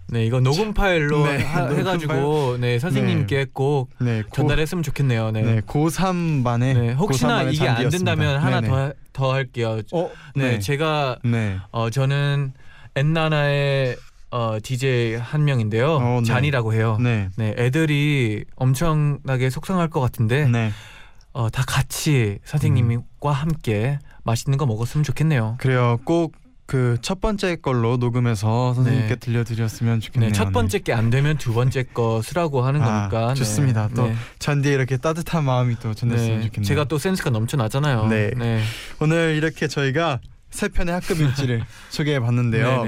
네, 0.09 0.25
이거 0.25 0.41
녹음 0.41 0.73
파일로 0.73 1.27
네, 1.27 1.43
하- 1.43 1.63
녹음 1.63 1.79
해가지고 1.81 2.59
네 2.61 2.79
선생님께 2.79 3.47
꼭 3.53 3.91
네, 4.01 4.23
고, 4.23 4.29
전달했으면 4.33 4.83
좋겠네요. 4.83 5.33
네. 5.33 5.43
네, 5.43 5.61
고3 5.63 6.45
반에 6.45 6.75
네, 6.75 6.93
혹시나 6.93 7.43
이게 7.43 7.67
안 7.69 7.89
된다면 7.89 8.39
하나 8.41 8.61
더 8.61 8.93
더 9.17 9.33
할게요. 9.33 9.81
어, 9.93 10.11
네, 10.35 10.51
네. 10.53 10.59
제가 10.59 11.19
네. 11.25 11.57
어 11.71 11.89
저는 11.89 12.53
엔나나의 12.95 13.97
어 14.31 14.59
DJ 14.63 15.15
한 15.15 15.45
명인데요. 15.45 15.95
어, 15.97 16.21
네. 16.21 16.27
잔이라고 16.27 16.75
해요. 16.75 16.99
네. 17.01 17.31
네, 17.37 17.55
애들이 17.57 18.45
엄청나게 18.57 19.49
속상할 19.49 19.89
것 19.89 20.01
같은데 20.01 20.47
네. 20.49 20.71
어, 21.33 21.49
다 21.49 21.65
같이 21.67 22.39
선생님과 22.45 23.33
함께 23.33 23.99
맛있는 24.25 24.59
거 24.59 24.67
먹었으면 24.67 25.03
좋겠네요. 25.03 25.57
그래요. 25.59 25.99
꼭 26.05 26.35
그 26.67 26.99
첫 27.01 27.21
번째 27.21 27.57
걸로 27.57 27.97
녹음해서 27.97 28.75
선생님께 28.75 29.09
네. 29.09 29.17
들려드렸으면 29.17 30.01
좋겠네요. 30.01 30.31
네, 30.31 30.35
첫 30.37 30.53
번째 30.53 30.81
게 30.81 30.93
안 30.93 31.11
되면 31.11 31.37
두 31.39 31.55
번째 31.55 31.85
거 31.85 32.21
쓰라고 32.23 32.63
하는 32.63 32.83
아, 32.83 33.09
거니까. 33.09 33.29
네. 33.29 33.35
좋습니다. 33.35 33.89
또 33.95 34.09
네. 34.09 34.17
잔디에 34.41 34.73
이렇게 34.75 34.97
따뜻한 34.97 35.45
마음이 35.45 35.77
또 35.81 35.95
전했으면 35.95 36.39
네, 36.41 36.45
좋겠네요. 36.47 36.67
제가 36.67 36.85
또 36.85 36.99
센스가 36.99 37.31
넘쳐나잖아요. 37.31 38.09
네. 38.09 38.31
네. 38.37 38.63
오늘 39.01 39.35
이렇게 39.37 39.69
저희가 39.69 40.21
세 40.51 40.69
편의 40.69 40.95
학급 40.95 41.21
일지를 41.21 41.63
소개해 41.91 42.19
봤는데요. 42.21 42.85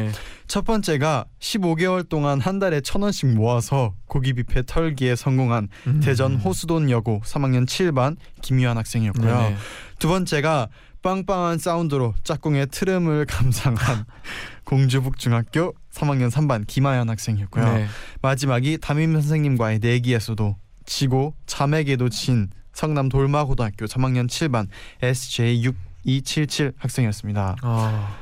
첫 0.47 0.65
번째가 0.65 1.27
15개월 1.41 2.09
동안 2.09 2.41
한 2.41 2.59
달에 2.59 2.81
천 2.81 3.03
원씩 3.03 3.35
모아서 3.35 3.93
고기 4.07 4.33
뷔페 4.33 4.63
털기에 4.63 5.15
성공한 5.15 5.69
음. 5.87 6.01
대전 6.03 6.37
호수돈 6.37 6.89
여고 6.89 7.21
3학년 7.27 7.67
7반 7.67 8.17
김유한 8.41 8.79
학생이었고요. 8.79 9.39
네, 9.43 9.49
네. 9.51 9.57
두 9.99 10.09
번째가 10.09 10.69
빵빵한 11.03 11.59
사운드로 11.59 12.15
짝꿍의 12.25 12.69
트름을 12.71 13.27
감상한 13.27 14.05
공주북중학교 14.65 15.75
3학년 15.93 16.31
3반 16.31 16.67
김하연 16.67 17.09
학생이었고요. 17.09 17.65
네. 17.75 17.87
마지막이 18.23 18.79
담임 18.81 19.13
선생님과의 19.15 19.79
내기에서도 19.81 20.57
지고 20.87 21.35
자맥에도 21.47 22.09
진 22.09 22.51
성남 22.73 23.09
돌마고등학교 23.09 23.87
3학년 23.87 24.27
7반 24.29 24.67
SJ6277 25.03 26.75
학생이었습니다. 26.79 27.57
아, 27.63 28.17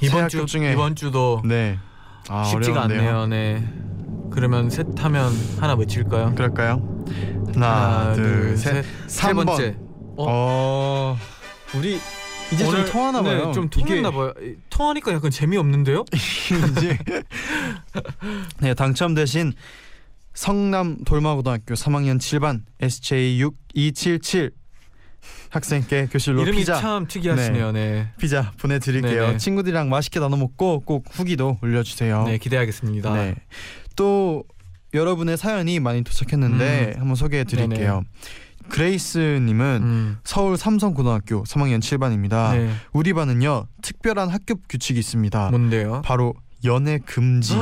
세 0.00 0.06
이번 0.06 0.28
주 0.28 0.44
중에- 0.46 0.72
이번 0.72 0.94
주도 0.96 1.42
네. 1.44 1.78
아, 2.28 2.44
쉽지가 2.44 2.84
어려운데요. 2.84 3.00
않네요. 3.00 3.26
네. 3.26 3.68
그러면 4.30 4.70
셋 4.70 4.86
하면 4.98 5.32
하나 5.58 5.74
외칠까요? 5.74 6.34
그럴까요? 6.34 7.04
하나, 7.54 8.12
둘, 8.14 8.56
셋. 8.56 8.84
세 9.08 9.28
3번. 9.32 9.46
번째. 9.46 9.76
어. 10.28 11.16
우리 11.74 11.98
이제 12.52 12.64
오늘- 12.66 12.84
좀 12.84 12.92
통하나 12.92 13.22
봐요. 13.22 13.46
네, 13.46 13.52
좀 13.52 13.70
통했나 13.70 14.10
봐요. 14.10 14.32
이- 14.42 14.54
통하니까 14.70 15.12
약간 15.12 15.30
재미없는데요? 15.30 16.04
이게 16.78 16.98
네, 18.60 18.74
당첨되신 18.74 19.52
성남 20.34 21.04
돌마고등학교 21.04 21.74
3학년 21.74 22.18
7반 22.18 22.62
SJ6277 22.80 24.52
학생께 25.50 26.06
교실로 26.10 26.42
이름이 26.42 26.58
피자 26.58 26.80
참 26.80 27.06
특이하시네요. 27.06 27.72
네. 27.72 28.08
피자 28.18 28.52
보내드릴게요. 28.58 29.26
네네. 29.26 29.38
친구들이랑 29.38 29.88
맛있게 29.90 30.18
나눠 30.20 30.38
먹고 30.38 30.80
꼭 30.80 31.04
후기도 31.10 31.58
올려주세요. 31.62 32.24
네, 32.24 32.38
기대하겠습니다. 32.38 33.14
네. 33.14 33.34
또 33.96 34.44
여러분의 34.94 35.36
사연이 35.36 35.78
많이 35.78 36.02
도착했는데 36.02 36.94
한번 36.98 37.14
소개해드릴게요. 37.16 38.02
그레이스님은 38.70 39.80
음. 39.82 40.18
서울 40.24 40.56
삼성고등학교 40.56 41.44
3학년 41.44 41.80
7반입니다. 41.80 42.52
네. 42.56 42.72
우리 42.92 43.12
반은요 43.12 43.66
특별한 43.82 44.28
학급 44.28 44.60
규칙이 44.68 44.98
있습니다. 44.98 45.50
뭔데요? 45.50 46.02
바로 46.04 46.34
연애 46.64 46.98
금지 46.98 47.54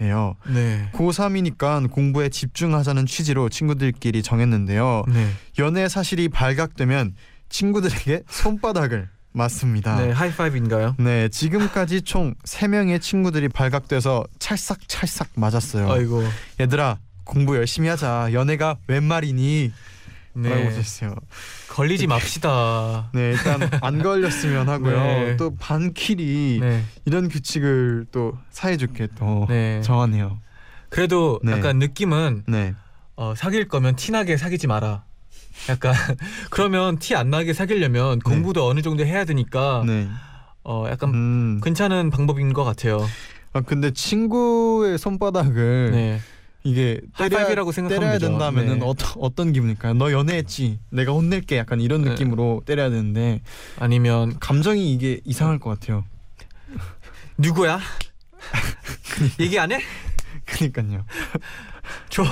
예요. 0.00 0.34
네. 0.48 0.88
고3이니까 0.94 1.90
공부에 1.90 2.28
집중하자는 2.28 3.06
취지로 3.06 3.48
친구들끼리 3.48 4.22
정했는데요. 4.22 5.04
네. 5.08 5.30
연애 5.58 5.88
사실이 5.88 6.28
발각되면 6.28 7.14
친구들에게 7.48 8.22
손바닥을 8.28 9.08
맞습니다. 9.34 9.96
네, 9.96 10.10
하이파이브인가요? 10.10 10.96
네, 10.98 11.28
지금까지 11.28 12.02
총 12.02 12.34
3명의 12.44 13.00
친구들이 13.00 13.48
발각돼서 13.48 14.24
찰싹찰싹 14.38 15.28
맞았어요. 15.36 15.90
아이고. 15.90 16.22
얘들아, 16.60 16.98
공부 17.24 17.56
열심히 17.56 17.88
하자. 17.88 18.30
연애가 18.32 18.76
웬 18.88 19.04
말이니? 19.04 19.72
라고 20.34 20.48
네. 20.54 20.64
하셨어요. 20.64 21.14
걸리지 21.68 22.06
맙시다. 22.06 23.10
네, 23.14 23.32
일단 23.32 23.68
안 23.82 24.02
걸렸으면 24.02 24.68
하고요. 24.68 24.96
네. 24.96 25.36
또 25.36 25.54
반킬이 25.56 26.58
네. 26.60 26.82
이런 27.04 27.28
규칙을 27.28 28.06
또 28.12 28.38
사이좋게 28.50 29.08
또 29.18 29.46
네. 29.48 29.82
정하네요. 29.82 30.38
그래도 30.88 31.38
네. 31.42 31.52
약간 31.52 31.78
느낌은 31.78 32.44
네. 32.48 32.74
어, 33.16 33.34
사귈 33.36 33.68
거면 33.68 33.96
티나게 33.96 34.36
사귀지 34.38 34.66
마라. 34.66 35.04
약간 35.68 35.92
그러면 36.50 36.98
티 36.98 37.14
안 37.14 37.28
나게 37.28 37.52
사귀려면 37.52 38.20
공부도 38.20 38.66
어느 38.66 38.80
정도 38.80 39.04
해야 39.04 39.26
되니까 39.26 39.84
네. 39.86 40.08
어 40.64 40.86
약간 40.88 41.10
음. 41.12 41.60
괜찮은 41.62 42.08
방법인 42.08 42.54
것 42.54 42.64
같아요. 42.64 43.06
아 43.52 43.60
근데 43.60 43.90
친구의 43.90 44.96
손바닥을 44.96 45.90
네. 45.92 46.20
이게 46.64 47.00
하이파이브라고 47.14 47.72
생각하면 47.72 48.00
때려야 48.00 48.18
되죠. 48.18 48.28
된다면은 48.28 48.78
네. 48.78 48.84
어떤 48.86 49.10
어떤 49.18 49.52
기분일까요? 49.52 49.94
너 49.94 50.12
연애했지? 50.12 50.78
내가 50.90 51.12
혼낼게. 51.12 51.56
약간 51.56 51.80
이런 51.80 52.02
네. 52.02 52.10
느낌으로 52.10 52.62
때려야 52.64 52.90
되는데 52.90 53.40
아니면 53.78 54.38
감정이 54.38 54.92
이게 54.92 55.20
이상할 55.24 55.58
것 55.58 55.70
같아요. 55.70 56.04
누구야? 57.38 57.80
얘기 59.40 59.58
안 59.58 59.72
해? 59.72 59.80
그니까요. 60.44 61.04
좋아. 62.08 62.26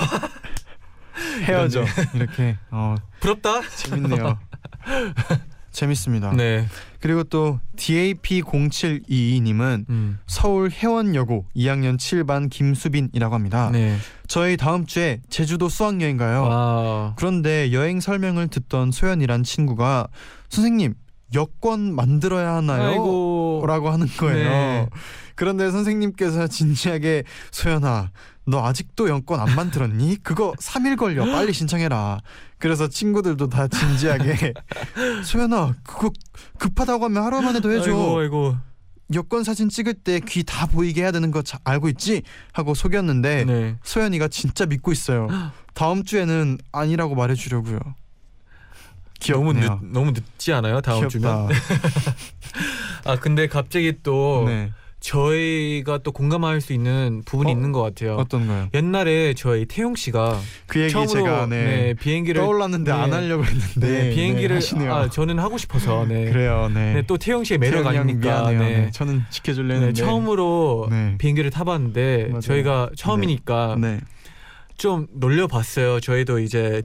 헤어져. 1.43 1.83
이렇게 2.13 2.57
어 2.71 2.95
부럽다. 3.19 3.61
재밌네요. 3.75 4.39
재밌습니다. 5.71 6.33
네. 6.33 6.67
그리고 6.99 7.23
또 7.23 7.59
DAP0722님은 7.77 9.89
음. 9.89 10.19
서울 10.27 10.69
해원여고 10.69 11.45
2학년 11.55 11.97
7반 11.97 12.49
김수빈이라고 12.49 13.33
합니다. 13.33 13.69
네. 13.71 13.97
저희 14.27 14.57
다음 14.57 14.85
주에 14.85 15.21
제주도 15.29 15.69
수학여행 15.69 16.17
가요. 16.17 16.43
와. 16.43 17.13
그런데 17.17 17.71
여행 17.71 17.99
설명을 17.99 18.49
듣던 18.49 18.91
소연이란 18.91 19.43
친구가 19.43 20.07
선생님 20.49 20.93
여권 21.33 21.95
만들어야 21.95 22.55
하나요? 22.55 22.89
아이고. 22.89 23.63
라고 23.65 23.89
하는 23.89 24.07
거예요. 24.07 24.49
네. 24.49 24.89
그런데 25.41 25.71
선생님께서 25.71 26.45
진지하게 26.49 27.23
소연아 27.49 28.11
너 28.45 28.63
아직도 28.63 29.09
여권 29.09 29.39
안 29.39 29.55
만들었니? 29.55 30.17
그거 30.21 30.53
3일 30.59 30.97
걸려 30.97 31.25
빨리 31.25 31.51
신청해라. 31.51 32.19
그래서 32.59 32.87
친구들도 32.87 33.49
다 33.49 33.67
진지하게 33.67 34.53
소연아 35.25 35.73
그거 35.83 36.11
급하다고 36.59 37.05
하면 37.05 37.23
하루 37.23 37.41
만에도 37.41 37.71
해줘. 37.71 37.89
아이고 37.89 38.19
아이고. 38.19 38.55
여권 39.15 39.43
사진 39.43 39.67
찍을 39.67 39.95
때 39.95 40.19
귀 40.19 40.43
다 40.43 40.67
보이게 40.67 41.01
해야 41.01 41.11
되는 41.11 41.31
거 41.31 41.41
자- 41.41 41.57
알고 41.63 41.89
있지? 41.89 42.21
하고 42.53 42.75
속였는데 42.75 43.45
네. 43.45 43.75
소연이가 43.83 44.27
진짜 44.27 44.67
믿고 44.67 44.91
있어요. 44.91 45.27
다음 45.73 46.03
주에는 46.03 46.59
아니라고 46.71 47.15
말해주려고요. 47.15 47.79
너무 47.79 49.53
귀엽네요. 49.53 49.79
늦 49.81 49.91
너무 49.91 50.11
늦지 50.11 50.53
않아요? 50.53 50.81
다음 50.81 51.09
주면? 51.09 51.47
귀엽다. 51.47 51.59
아 53.11 53.15
근데 53.19 53.47
갑자기 53.47 53.95
또 54.03 54.43
네. 54.45 54.71
저희가 55.01 55.97
또 55.97 56.11
공감할 56.11 56.61
수 56.61 56.73
있는 56.73 57.23
부분이 57.25 57.49
어, 57.49 57.53
있는 57.53 57.71
것 57.71 57.81
같아요. 57.81 58.15
어떤 58.15 58.47
거요? 58.47 58.69
옛날에 58.73 59.33
저희 59.33 59.65
태용 59.65 59.95
씨가 59.95 60.39
그 60.67 60.79
얘기 60.79 60.91
처음으로 60.91 61.11
제가 61.11 61.45
네, 61.47 61.65
네, 61.65 61.93
비행기를 61.95 62.39
떠올랐는데 62.39 62.93
네. 62.93 62.97
안 62.97 63.11
하려고 63.11 63.43
했는데 63.43 63.79
네, 63.79 64.09
비행기를 64.15 64.55
하시네요. 64.55 64.93
아, 64.93 65.09
저는 65.09 65.39
하고 65.39 65.57
싶어서 65.57 66.05
네. 66.05 66.25
그래요. 66.31 66.69
네. 66.71 66.93
네, 66.93 67.01
또 67.07 67.17
태용 67.17 67.43
씨의 67.43 67.57
매력 67.57 67.85
아닙니까? 67.87 68.49
네. 68.51 68.57
네. 68.57 68.91
저는 68.91 69.23
지켜줄래 69.31 69.69
네, 69.69 69.73
했는데 69.87 70.01
처음으로 70.01 70.87
네. 70.91 71.15
비행기를 71.17 71.49
타봤는데 71.49 72.27
맞아요. 72.27 72.41
저희가 72.41 72.91
처음이니까 72.95 73.77
네. 73.81 73.99
좀 74.77 75.07
놀려봤어요. 75.13 75.99
저희도 75.99 76.39
이제 76.39 76.83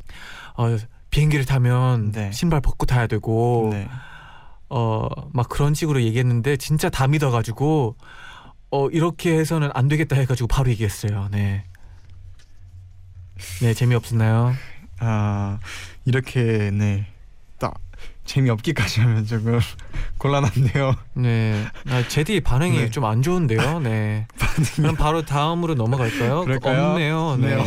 어, 0.56 0.74
비행기를 1.10 1.44
타면 1.44 2.12
네. 2.12 2.32
신발 2.32 2.62
벗고 2.62 2.86
타야 2.86 3.06
되고 3.06 3.68
네. 3.72 3.86
어 4.68 5.08
막 5.32 5.48
그런 5.48 5.74
식으로 5.74 6.02
얘기했는데 6.02 6.56
진짜 6.56 6.88
다 6.88 7.06
믿어가지고 7.06 7.96
어 8.70 8.88
이렇게 8.88 9.38
해서는 9.38 9.70
안 9.74 9.86
되겠다 9.88 10.16
해가지고 10.16 10.48
바로 10.48 10.70
얘기했어요. 10.70 11.28
네. 11.30 11.64
네 13.60 13.74
재미없었나요? 13.74 14.54
아 14.98 15.58
이렇게 16.04 16.70
네. 16.72 17.06
딱 17.58 17.74
재미없기까지 18.24 19.00
하면 19.00 19.26
조금 19.26 19.60
곤란한데요. 20.18 20.94
네. 21.14 21.64
아, 21.88 22.06
제디 22.08 22.40
반응이 22.40 22.76
네. 22.78 22.90
좀안 22.90 23.22
좋은데요. 23.22 23.80
네. 23.80 24.26
그럼 24.76 24.96
바로 24.96 25.22
다음으로 25.22 25.74
넘어갈까요? 25.74 26.44
그럴까요? 26.44 26.92
없네요. 26.92 27.36
네. 27.36 27.54
없, 27.54 27.66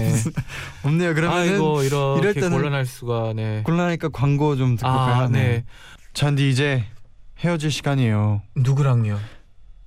없네요. 0.84 1.14
그러면은 1.14 1.54
아이고 1.54 1.84
이렇게 1.84 2.42
곤란할 2.42 2.86
수가. 2.86 3.34
네. 3.36 3.62
곤란하니까 3.64 4.10
광고 4.10 4.56
좀 4.56 4.76
듣고 4.76 4.90
아, 4.90 5.06
가요. 5.06 5.30
네. 5.30 5.64
잔디 6.14 6.50
이제 6.50 6.84
헤어질 7.40 7.72
시간이에요. 7.72 8.42
누구랑요? 8.56 9.18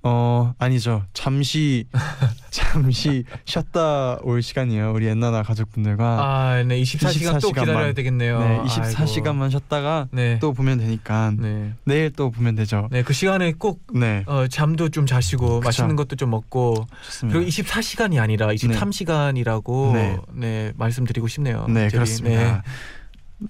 어 0.05 0.53
아니죠. 0.57 1.05
잠시 1.13 1.85
잠시 2.51 3.23
쉬었다 3.45 4.17
올 4.23 4.41
시간이에요. 4.41 4.91
우리 4.91 5.05
옛나나 5.05 5.43
가족분들과 5.43 6.17
아, 6.21 6.63
네. 6.63 6.81
24시간 6.81 7.39
또 7.41 7.51
24시간만. 7.51 7.59
기다려야 7.61 7.93
되겠네요. 7.93 8.39
네 8.39 8.45
아이고. 8.47 8.65
24시간만 8.65 9.49
쉬었다가 9.51 10.07
네. 10.11 10.39
또 10.39 10.51
보면 10.51 10.79
되니까 10.79 11.31
네. 11.39 11.73
내일 11.85 12.11
또 12.11 12.31
보면 12.31 12.55
되죠. 12.55 12.89
네, 12.91 13.01
그 13.03 13.13
시간에 13.13 13.53
꼭 13.53 13.79
네 13.93 14.23
어, 14.25 14.47
잠도 14.49 14.89
좀 14.89 15.05
자시고 15.05 15.59
그쵸. 15.61 15.67
맛있는 15.67 15.95
것도 15.95 16.17
좀 16.17 16.31
먹고 16.31 16.85
좋습니다. 17.05 17.39
그리고 17.39 17.49
24시간이 17.49 18.19
아니라 18.21 18.47
23시간이라고 18.47 19.93
네. 19.93 20.17
네. 20.33 20.73
말씀드리고 20.75 21.29
싶네요. 21.29 21.65
네 21.69 21.83
제디. 21.85 21.95
그렇습니다. 21.95 22.63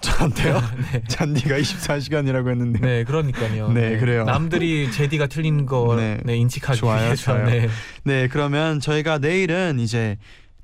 저한테요? 0.00 0.60
네. 0.92 1.02
잔디가 1.08 1.58
24시간이라고 1.58 2.50
했는데 2.50 2.78
네, 2.80 3.04
그러니까요. 3.04 3.72
네, 3.72 3.98
그래요. 3.98 4.24
남들이 4.24 4.90
제디가 4.90 5.26
틀린 5.26 5.66
거 5.66 5.94
네. 5.96 6.20
네. 6.24 6.36
인식하기 6.36 6.78
좋아요, 6.78 7.04
위해서 7.04 7.22
좋아요. 7.32 7.44
네. 7.46 7.68
네 8.04 8.28
그러면 8.28 8.80
저희가 8.80 9.18
내일은 9.18 9.78
이제 9.78 10.18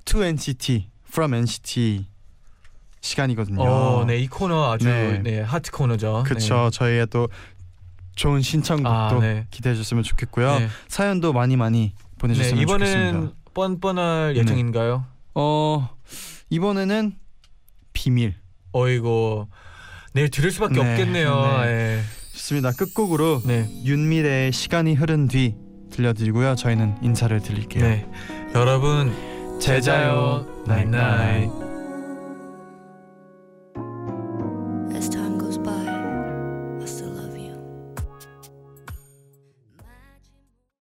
To 0.05 0.23
NCT 0.23 0.88
From 1.09 1.35
NCT 1.35 2.07
시간이거든요. 3.01 3.62
어, 3.62 4.05
네, 4.07 4.19
이 4.19 4.29
코너 4.29 4.73
아주 4.73 4.87
네. 4.87 5.19
네, 5.23 5.40
하트 5.40 5.71
코너죠. 5.71 6.25
그쵸 6.27 6.71
저희의 6.71 7.07
또 7.11 7.29
좋은 8.14 8.43
신청곡도 8.43 8.90
아, 8.90 9.19
네. 9.21 9.47
기대해 9.51 9.75
주셨으면 9.75 10.03
네. 10.03 10.09
좋겠고요. 10.09 10.59
네. 10.59 10.69
사연도 10.88 11.33
많이 11.33 11.57
많이 11.57 11.93
네, 11.95 12.05
보내주셨으면 12.19 12.62
이번엔 12.62 12.87
좋겠습니다. 12.87 13.35
뻔뻔할 13.55 14.35
네. 14.35 14.40
예정인가요? 14.40 15.07
어 15.35 15.88
이번에는 16.51 17.14
비밀 17.93 18.35
어이고 18.72 19.48
내일 20.12 20.30
들을 20.30 20.50
수밖에 20.50 20.74
네, 20.74 20.80
없겠네요. 20.80 21.61
네. 21.64 22.00
좋습니다. 22.33 22.72
끝곡으로 22.72 23.42
네. 23.44 23.68
윤미래의 23.85 24.52
시간이 24.52 24.94
흐른 24.94 25.28
뒤 25.28 25.54
들려드리고요. 25.92 26.54
저희는 26.56 26.96
인사를 27.02 27.38
드릴게요. 27.40 27.85
네. 27.85 28.06
여러분 28.54 29.12
제자요. 29.61 30.46
나잇나잇. 30.66 31.69